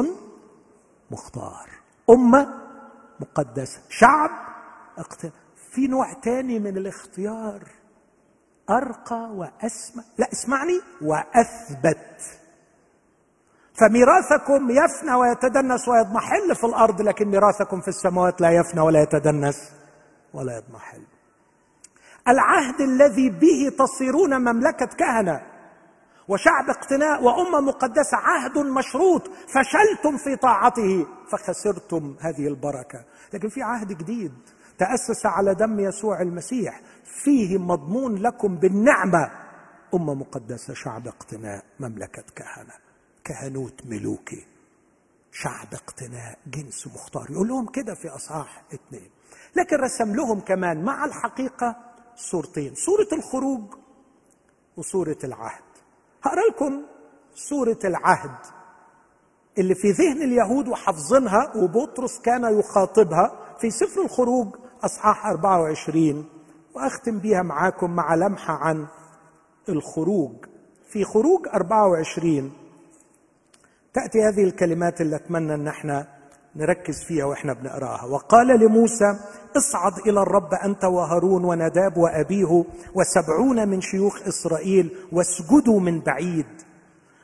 [1.11, 1.69] مختار.
[2.09, 2.53] أمة
[3.19, 3.81] مقدسة.
[3.89, 4.29] شعب
[5.71, 7.63] في نوع تاني من الاختيار.
[8.69, 10.03] أرقى وأسمى.
[10.17, 10.81] لا اسمعني.
[11.01, 12.38] وأثبت.
[13.79, 19.71] فميراثكم يفنى ويتدنس ويضمحل في الأرض لكن ميراثكم في السماوات لا يفنى ولا يتدنس
[20.33, 21.01] ولا يضمحل.
[22.27, 25.41] العهد الذي به تصيرون مملكة كهنة
[26.27, 33.05] وشعب اقتناء وأمة مقدسة عهد مشروط فشلتم في طاعته فخسرتم هذه البركة.
[33.33, 34.33] لكن في عهد جديد
[34.77, 36.81] تأسس على دم يسوع المسيح
[37.23, 39.31] فيه مضمون لكم بالنعمة.
[39.93, 42.88] أمة مقدسة شعب اقتناء مملكة كهنة.
[43.23, 44.45] كهنوت ملوكي.
[45.31, 47.31] شعب اقتناء جنس مختار.
[47.31, 49.09] يقول لهم كده في أصحاح اثنين.
[49.55, 51.75] لكن رسم لهم كمان مع الحقيقة
[52.15, 52.73] صورتين.
[52.75, 53.63] صورة الخروج
[54.77, 55.63] وصورة العهد.
[56.23, 56.85] هقرأ لكم
[57.35, 58.37] سوره العهد
[59.57, 66.29] اللي في ذهن اليهود وحافظينها وبطرس كان يخاطبها في سفر الخروج أصحاح 24
[66.75, 68.87] وأختم بيها معاكم مع لمحة عن
[69.69, 70.45] الخروج.
[70.89, 72.51] في خروج 24
[73.99, 76.07] تأتي هذه الكلمات اللي أتمنى أن إحنا
[76.55, 78.05] نركز فيها وإحنا بنقرأها.
[78.05, 79.19] وقال لموسى
[79.57, 86.45] اصعد إلى الرب أنت وهارون ونداب وأبيه وسبعون من شيوخ إسرائيل واسجدوا من بعيد.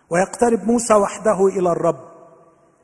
[0.09, 1.99] ويقترب موسى وحده إلى الرب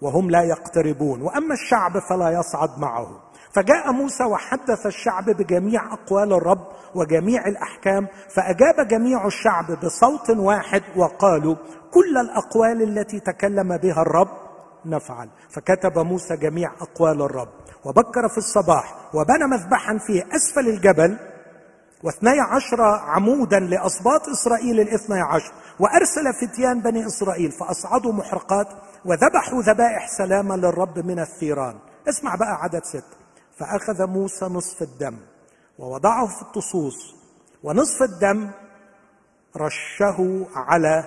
[0.01, 1.21] وهم لا يقتربون.
[1.21, 3.30] وأما الشعب فلا يصعد معه.
[3.53, 11.55] فجاء موسى وحدث الشعب بجميع أقوال الرب وجميع الأحكام فأجاب جميع الشعب بصوت واحد وقالوا
[11.91, 14.27] كل الأقوال التي تكلم بها الرب
[14.85, 15.29] نفعل.
[15.49, 17.49] فكتب موسى جميع أقوال الرب
[17.85, 21.17] وبكر في الصباح وبنى مذبحا في أسفل الجبل
[22.03, 28.67] واثني عشر عمودا لأسباط إسرائيل الاثني عشر وأرسل فتيان بني إسرائيل فأصعدوا محرقات
[29.05, 31.75] وذبحوا ذبائح سلامة للرب من الثيران.
[32.09, 33.20] اسمع بقى عدد ستة.
[33.57, 35.17] فأخذ موسى نصف الدم
[35.79, 37.15] ووضعه في الطصوص
[37.63, 38.51] ونصف الدم
[39.57, 41.03] رشه على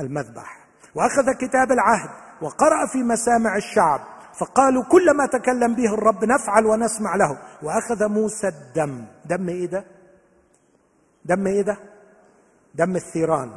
[0.00, 0.58] المذبح.
[0.94, 2.10] وأخذ كتاب العهد
[2.42, 4.00] وقرأ في مسامع الشعب
[4.38, 7.38] فقالوا كل ما تكلم به الرب نفعل ونسمع له.
[7.62, 9.04] وأخذ موسى الدم.
[9.24, 9.84] دم إيه ده؟
[11.24, 11.76] دم إيه ده؟
[12.74, 13.50] دم الثيران.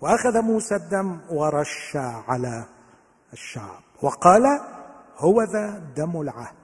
[0.00, 1.96] وأخذ موسى الدم ورش
[2.28, 2.64] على
[3.32, 3.80] الشعب.
[4.02, 4.60] وقال
[5.20, 6.56] هو ذا دم العهد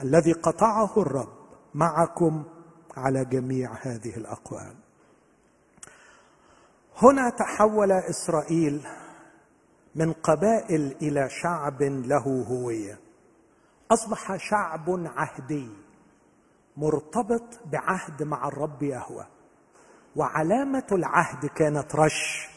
[0.00, 1.34] الذي قطعه الرب
[1.74, 2.44] معكم
[2.96, 4.74] على جميع هذه الأقوال.
[7.02, 8.86] هنا تحول إسرائيل
[9.94, 12.98] من قبائل إلى شعب له هوية.
[13.90, 15.68] أصبح شعب عهدي
[16.76, 19.26] مرتبط بعهد مع الرب يهوى
[20.16, 22.48] وعلامة العهد كانت رش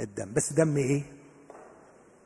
[0.00, 0.32] الدم.
[0.32, 1.02] بس دم إيه؟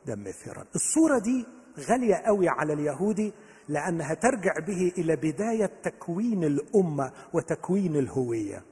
[0.05, 1.45] دم ثيران الصورة دي
[1.79, 3.33] غالية قوي على اليهودي
[3.69, 8.63] لأنها ترجع به إلى بداية تكوين الأمة وتكوين الهوية.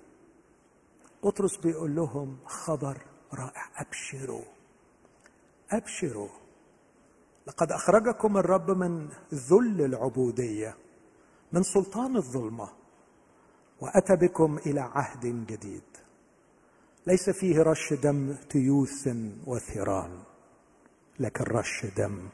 [1.24, 2.97] بطرس بيقول لهم خبر
[3.34, 4.43] رائع أبشروا
[5.72, 6.30] أبشروا.
[7.47, 10.76] لقد أخرجكم الرب من ذل العبودية
[11.51, 12.70] من سلطان الظلمة
[13.82, 15.84] وأتى بكم إلى عهد جديد.
[17.08, 19.10] ليس فيه رش دم تيوث
[19.47, 20.24] وثيران
[21.20, 22.30] لكن رش دم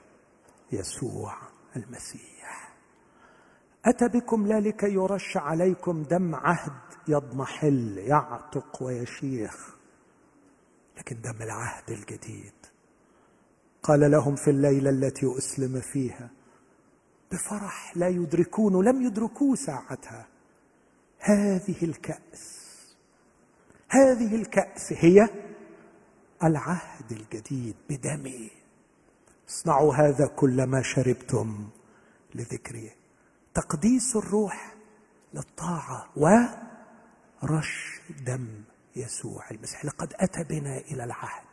[0.72, 1.36] يسوع
[1.76, 2.76] المسيح.
[3.86, 9.76] أتى بكم لا لكي يرش عليكم دم عهد يضمحل يعتق ويشيخ
[10.98, 12.54] لكن دم العهد الجديد.
[13.84, 16.30] قال لهم في الليلة التي أسلم فيها
[17.32, 20.28] بفرح لا يدركون لم يدركوه ساعتها.
[21.20, 22.60] هذه الكأس
[23.90, 25.30] هذه الكأس هي
[26.44, 28.59] العهد الجديد بدمي
[29.50, 31.70] اصنعوا هذا كلما شربتم
[32.36, 32.92] لذكري.
[33.54, 34.76] تقديس الروح
[35.34, 38.48] للطاعة ورش دم
[38.96, 39.86] يسوع المسيح.
[39.86, 41.48] لقد أتى بنا إلى العهد.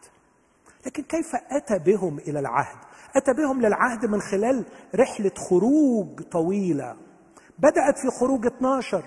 [0.87, 2.79] لكن كيف أتى بهم إلى العهد؟
[3.17, 6.97] أتى بهم للعهد من خلال رحلة خروج طويلة.
[7.59, 9.05] بدأت في خروج 12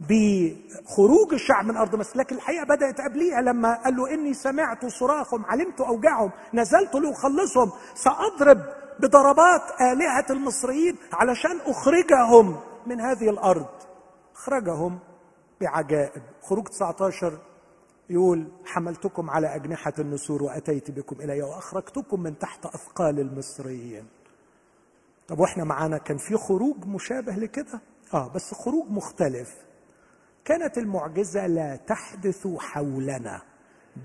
[0.00, 5.44] بخروج الشعب من أرض مصر لكن الحقيقة بدأت قبليها لما قال له إني سمعت صراخهم
[5.44, 8.58] علمت أوجاعهم نزلت لأخلصهم سأضرب
[9.00, 13.66] بضربات آلهة المصريين علشان أخرجهم من هذه الأرض.
[14.34, 14.98] أخرجهم
[15.60, 16.22] بعجائب.
[16.42, 17.38] خروج 19
[18.10, 24.06] يقول حملتكم على أجنحة النسور وأتيت بكم إلي وأخرجتكم من تحت أثقال المصريين.
[25.28, 27.80] طب وإحنا معانا كان في خروج مشابه لكده؟
[28.14, 29.67] آه بس خروج مختلف.
[30.48, 33.42] كانت المعجزة لا تحدث حولنا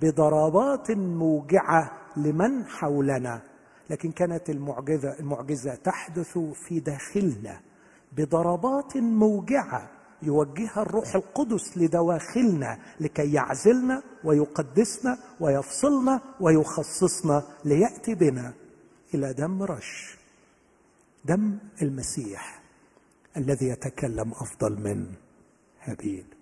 [0.01, 3.41] بضربات موجعة لمن حولنا
[3.89, 7.59] لكن كانت المعجزة المعجزة تحدث في داخلنا
[8.11, 9.89] بضربات موجعة
[10.21, 18.53] يوجهها الروح القدس لدواخلنا لكي يعزلنا ويقدسنا ويفصلنا ويخصصنا ليأتي بنا
[19.13, 20.17] إلى دم رش
[21.25, 22.61] دم المسيح
[23.37, 25.07] الذي يتكلم أفضل من
[25.81, 26.32] هابيل.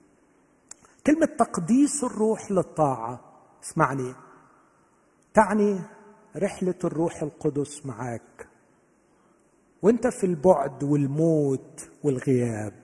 [1.08, 3.20] كلمة تقديس الروح للطاعة.
[3.64, 4.16] اسمعني.
[5.34, 5.82] تعني
[6.38, 8.48] رحلة الروح القدس معك
[9.82, 12.82] وانت في البعد والموت والغياب.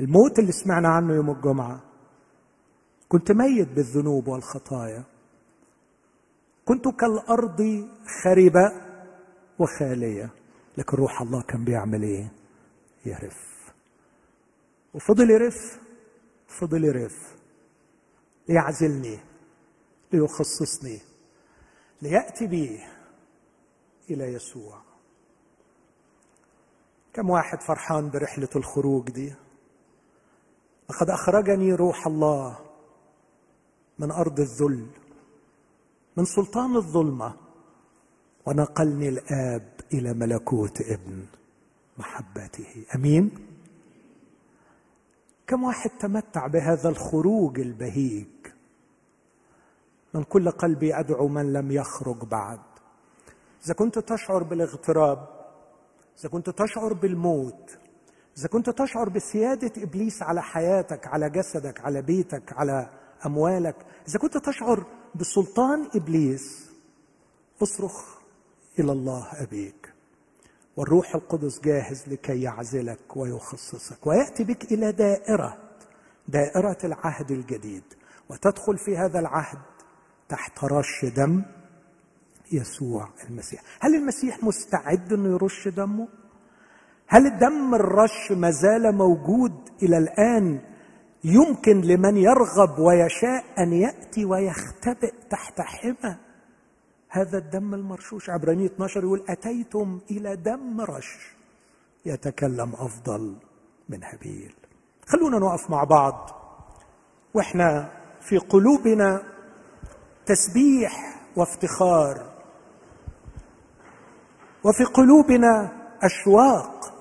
[0.00, 1.80] الموت اللي سمعنا عنه يوم الجمعة.
[3.08, 5.04] كنت ميت بالذنوب والخطايا.
[6.64, 7.88] كنت كالأرض
[8.24, 8.72] خربة
[9.58, 10.30] وخالية.
[10.78, 12.32] لكن روح الله كان بيعمل إيه؟
[13.06, 13.72] يرف.
[14.94, 15.81] وفضل يرف.
[16.60, 17.36] فضل يرف
[18.48, 19.18] ليعزلني
[20.12, 21.00] ليخصصني
[22.02, 22.80] ليأتي بي
[24.10, 24.82] إلى يسوع.
[27.12, 29.34] كم واحد فرحان برحلة الخروج دي؟
[30.90, 32.58] لقد أخرجني روح الله
[33.98, 34.86] من أرض الذل
[36.16, 37.36] من سلطان الظلمة
[38.46, 41.26] ونقلني الآب إلى ملكوت ابن
[41.98, 42.84] محبته.
[42.94, 43.51] أمين؟
[45.46, 48.26] كم واحد تمتع بهذا الخروج البهيج؟
[50.14, 52.60] من كل قلبي أدعو من لم يخرج بعد.
[53.64, 55.28] إذا كنت تشعر بالاغتراب
[56.20, 57.78] إذا كنت تشعر بالموت
[58.38, 62.90] إذا كنت تشعر بسيادة إبليس على حياتك على جسدك على بيتك على
[63.26, 63.76] أموالك
[64.08, 66.70] إذا كنت تشعر بسلطان إبليس
[67.62, 68.18] أصرخ
[68.78, 69.81] إلى الله أبيك.
[70.76, 74.06] والروح القدس جاهز لكي يعزلك ويخصصك.
[74.06, 75.58] ويأتي بك إلى دائرة
[76.28, 77.84] دائرة العهد الجديد.
[78.30, 79.58] وتدخل في هذا العهد
[80.28, 81.42] تحت رش دم
[82.52, 83.62] يسوع المسيح.
[83.80, 86.08] هل المسيح مستعد إنه يرش دمه؟
[87.08, 89.52] هل الدم الرش ما زال موجود
[89.82, 90.60] إلى الآن؟
[91.24, 96.16] يمكن لمن يرغب ويشاء أن يأتي ويختبئ تحت حمى.
[97.14, 101.36] هذا الدم المرشوش عبرانية 12 يقول أتيتم إلى دم رش
[102.06, 103.36] يتكلم أفضل
[103.88, 104.54] من هابيل
[105.06, 106.30] خلونا نقف مع بعض.
[107.34, 109.22] وإحنا في قلوبنا
[110.26, 112.32] تسبيح وافتخار.
[114.64, 116.94] وفي قلوبنا أشواق.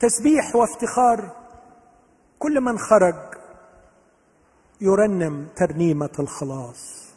[0.00, 1.36] تسبيح وافتخار
[2.38, 3.31] كل من خرج
[4.82, 7.12] يرنم ترنيمة الخلاص.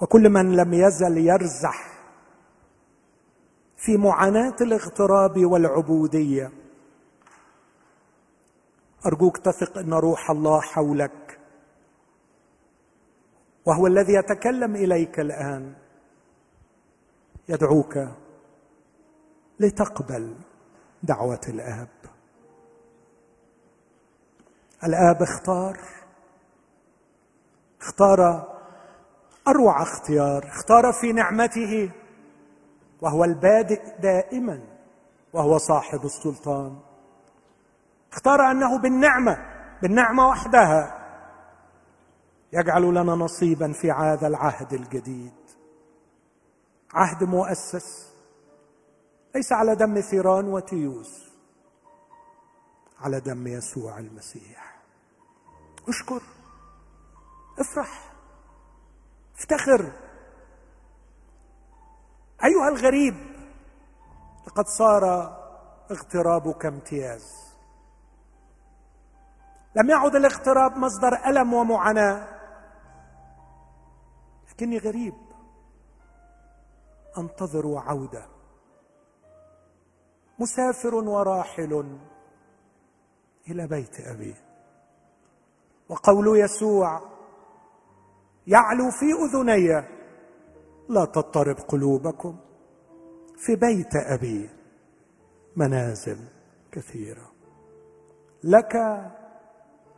[0.00, 1.94] وكل من لم يزل يرزح
[3.76, 6.52] في معاناة الاغتراب والعبودية.
[9.06, 11.38] أرجوك تثق إن روح الله حولك
[13.66, 15.74] وهو الذي يتكلم إليك الآن.
[17.48, 17.98] يدعوك
[19.60, 20.34] لتقبل
[21.02, 22.13] دعوة الآب.
[24.84, 25.78] الآب اختار.
[27.80, 28.48] اختار
[29.48, 30.46] أروع اختيار.
[30.46, 31.90] اختار في نعمته.
[33.00, 34.60] وهو البادئ دائما.
[35.32, 36.78] وهو صاحب السلطان.
[38.12, 39.36] اختار أنه بالنعمة.
[39.82, 41.00] بالنعمة وحدها.
[42.52, 45.32] يجعل لنا نصيبا في هذا العهد الجديد.
[46.94, 48.14] عهد مؤسس.
[49.34, 51.30] ليس على دم ثيران وتيوس.
[53.00, 54.73] على دم يسوع المسيح.
[55.88, 56.22] اشكر.
[57.58, 58.12] افرح.
[59.38, 59.92] افتخر.
[62.44, 63.14] أيها الغريب
[64.46, 65.04] لقد صار
[65.90, 67.54] اغترابك امتياز.
[69.76, 72.28] لم يعد الاغتراب مصدر ألم ومعاناة.
[74.50, 75.14] لكني غريب.
[77.18, 78.26] أنتظر عودة.
[80.38, 81.98] مسافر وراحل
[83.48, 84.43] إلى بيت أبي.
[85.94, 87.00] وقول يسوع
[88.46, 89.84] يعلو في أذني
[90.88, 92.36] لا تضطرب قلوبكم.
[93.36, 94.50] في بيت أبي
[95.56, 96.18] منازل
[96.72, 97.30] كثيرة.
[98.44, 98.76] لك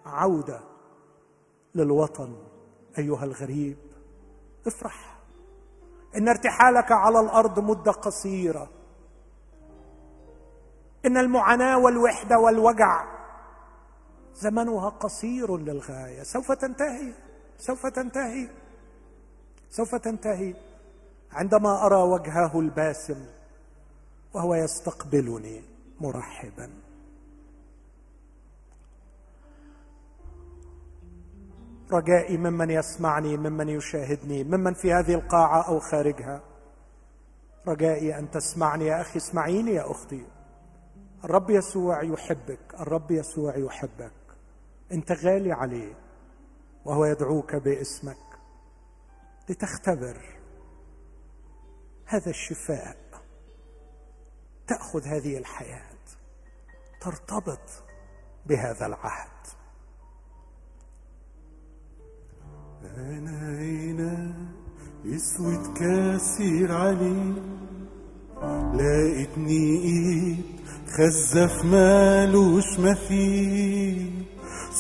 [0.07, 0.61] عودة
[1.75, 2.37] للوطن
[2.99, 3.79] أيها الغريب.
[4.67, 5.19] افرح.
[6.17, 8.71] إن ارتحالك على الأرض مدة قصيرة.
[11.07, 13.16] إن المعاناة والوحدة والوجع
[14.41, 16.23] زمنها قصير للغاية.
[16.23, 17.13] سوف تنتهي
[17.59, 18.49] سوف تنتهي
[19.71, 20.55] سوف تنتهي.
[21.33, 23.27] عندما أرى وجهه الباسم
[24.35, 25.63] وهو يستقبلني
[26.01, 26.71] مرحبا.
[31.93, 36.41] رجائي ممن يسمعني ممن يشاهدني ممن في هذه القاعة أو خارجها.
[37.69, 40.27] رجائي أن تسمعني يا أخي اسمعيني يا أختي.
[41.25, 44.26] الرب يسوع يحبك الرب يسوع يحبك.
[44.93, 45.95] أنت غالي عليه
[46.85, 48.17] وهو يدعوك باسمك
[49.49, 50.37] لتختبر
[52.07, 52.97] هذا الشفاء.
[54.67, 55.97] تأخذ هذه الحياة
[57.01, 57.85] ترتبط
[58.47, 59.47] بهذا العهد.
[62.97, 64.35] أنا هنا
[65.07, 67.35] أسود كاسر علي
[68.75, 74.27] لقيتني إيد خزف مالوش مثيل.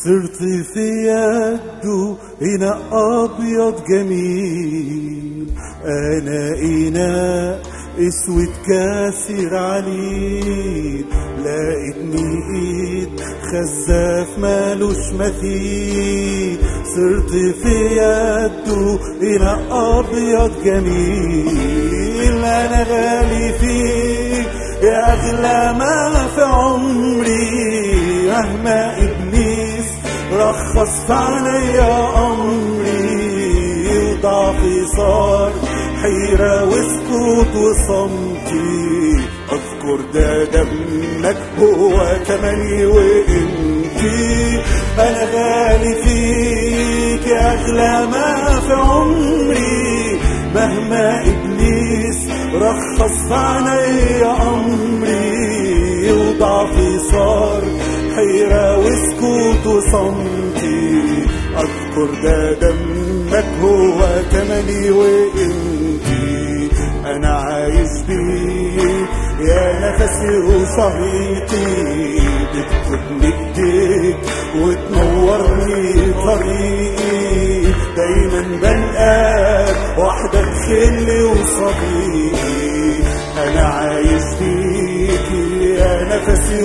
[0.06, 0.36] صرت
[0.74, 5.46] في يده هنا أبيض جميل
[5.84, 7.62] أنا إناء
[7.98, 11.04] اسود كاسر عليل
[11.44, 16.58] لقيتني ايد خزاف مالوش مثيل
[16.96, 17.30] صرت
[17.62, 19.60] في يده إناء
[20.00, 24.46] أبيض جميل أنا غالي فيك
[24.82, 27.66] يا أغلى ما في عمري
[28.26, 28.98] مهما
[30.46, 31.94] رخص عليا
[32.26, 33.86] أمري.
[33.98, 35.52] وضعفي صار
[36.02, 39.20] حيرة وسكوت وصمتي
[39.52, 44.60] أذكر ده دمك هو تمني وإنتي.
[44.98, 50.20] أنا غالي فيك أغلى ما في عمري.
[50.54, 52.20] مهما إبليس
[52.54, 56.12] رخص عليا أمري.
[56.12, 57.62] وضعفي صار
[58.16, 59.35] حيرة وسكوت
[59.66, 61.02] وصمتي
[61.56, 63.98] أذكر ده دمك هو
[64.32, 66.70] تمني وإنتي.
[67.06, 69.08] أنا عايش بيك
[69.40, 71.66] يا نفسي وصهيتي
[72.52, 74.16] بتكتبني ايديك
[74.60, 82.76] وتنورني طريقي دايما بلقاك وحدك خلي وصديقي.
[83.48, 85.30] أنا عايش فيك
[85.60, 86.64] يا نفسي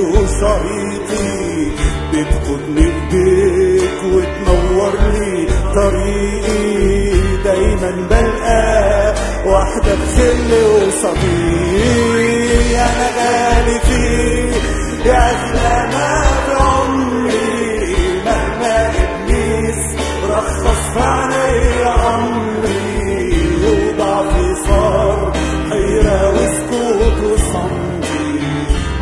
[2.12, 9.14] وصهيتي بتقودني ايديك وتنور لي طريقي دايما بلقى
[9.45, 10.51] وحدك خل
[10.88, 12.12] وصديق
[12.80, 14.64] أنا غالي فيك
[15.05, 19.82] يا اغلى ما في عمري مهما إبليس
[20.30, 25.34] رخص علي امري وضعفي صار
[25.72, 28.39] حيرة وسكوت وصمتي.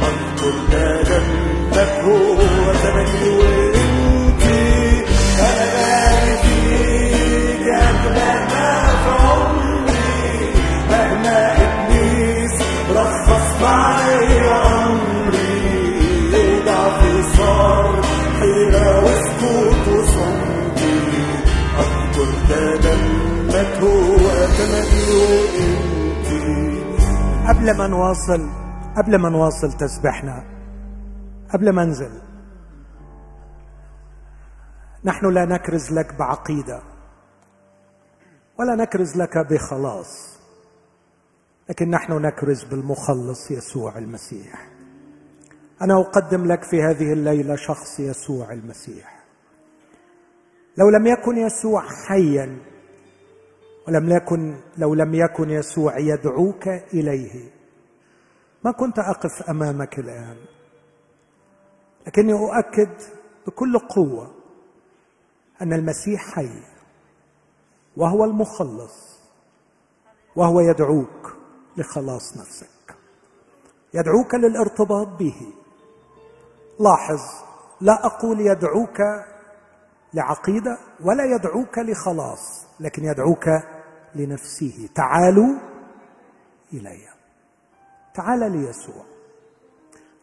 [0.01, 2.03] اذكر ده دمك
[2.69, 5.03] هو تمني وانتي
[5.39, 10.53] أنا غالي فيك اغلى ما في عمري
[10.89, 12.61] مهما ابليس
[12.95, 15.59] رخص معي امري
[16.33, 18.01] وضعفي صار
[18.39, 20.99] حيرة وسكوت وصمتي
[21.79, 26.83] اذكر دمك هو تمني وانتي
[27.47, 28.49] قبل ما نواصل
[28.97, 30.43] قبل ما نواصل تسبيحنا
[31.53, 32.09] قبل ما انزل
[35.03, 36.81] نحن لا نكرز لك بعقيدة
[38.59, 40.39] ولا نكرز لك بخلاص
[41.69, 44.69] لكن نحن نكرز بالمخلص يسوع المسيح.
[45.81, 49.19] أنا أقدم لك في هذه الليلة شخص يسوع المسيح.
[50.77, 52.57] لو لم يكن يسوع حيا
[53.87, 57.49] ولم يكن لو لم يكن يسوع يدعوك إليه
[58.65, 60.37] ما كنت أقف أمامك الآن
[62.07, 62.93] لكني أؤكد
[63.47, 64.38] بكل قوة
[65.61, 66.63] أن المسيح حي
[67.97, 69.19] وهو المخلص
[70.35, 71.35] وهو يدعوك
[71.77, 72.95] لخلاص نفسك.
[73.93, 75.53] يدعوك للارتباط به.
[76.79, 77.19] لاحظ
[77.81, 79.01] لا أقول يدعوك
[80.13, 83.49] لعقيدة ولا يدعوك لخلاص لكن يدعوك
[84.15, 84.89] لنفسه.
[84.95, 85.55] تعالوا
[86.73, 87.07] إلي.
[88.13, 89.03] تعال ليسوع.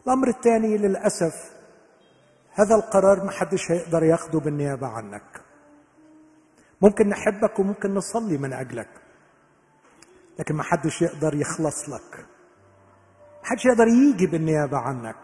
[0.07, 1.56] الأمر الثاني للأسف
[2.59, 5.41] هذا القرار ما حدش هيقدر ياخده بالنيابة عنك.
[6.81, 8.89] ممكن نحبك وممكن نصلي من أجلك
[10.39, 12.25] لكن ما حدش يقدر يخلص لك.
[13.41, 15.15] ما حدش يقدر يجي بالنيابة عنك.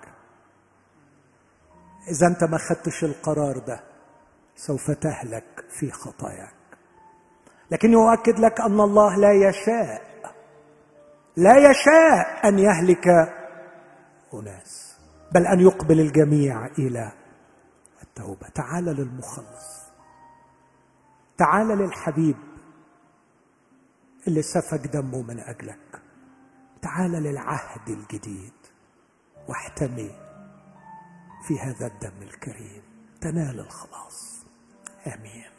[2.08, 3.84] إذا أنت ما خدتش القرار ده
[4.56, 6.54] سوف تهلك في خطاياك.
[7.72, 10.02] لكني اؤكد لك أن الله لا يشاء
[11.38, 13.08] لا يشاء أن يهلك
[14.34, 14.98] أناس
[15.32, 17.12] بل أن يقبل الجميع إلى
[18.18, 18.50] التوبة.
[18.50, 19.84] تعال للمخلص.
[21.38, 22.38] تعال للحبيب
[24.28, 26.02] اللي سفك دمه من أجلك.
[26.82, 28.54] تعال للعهد الجديد
[29.50, 30.12] واحتمي
[31.48, 32.84] في هذا الدم الكريم.
[33.22, 34.46] تنال الخلاص.
[35.08, 35.53] آمين.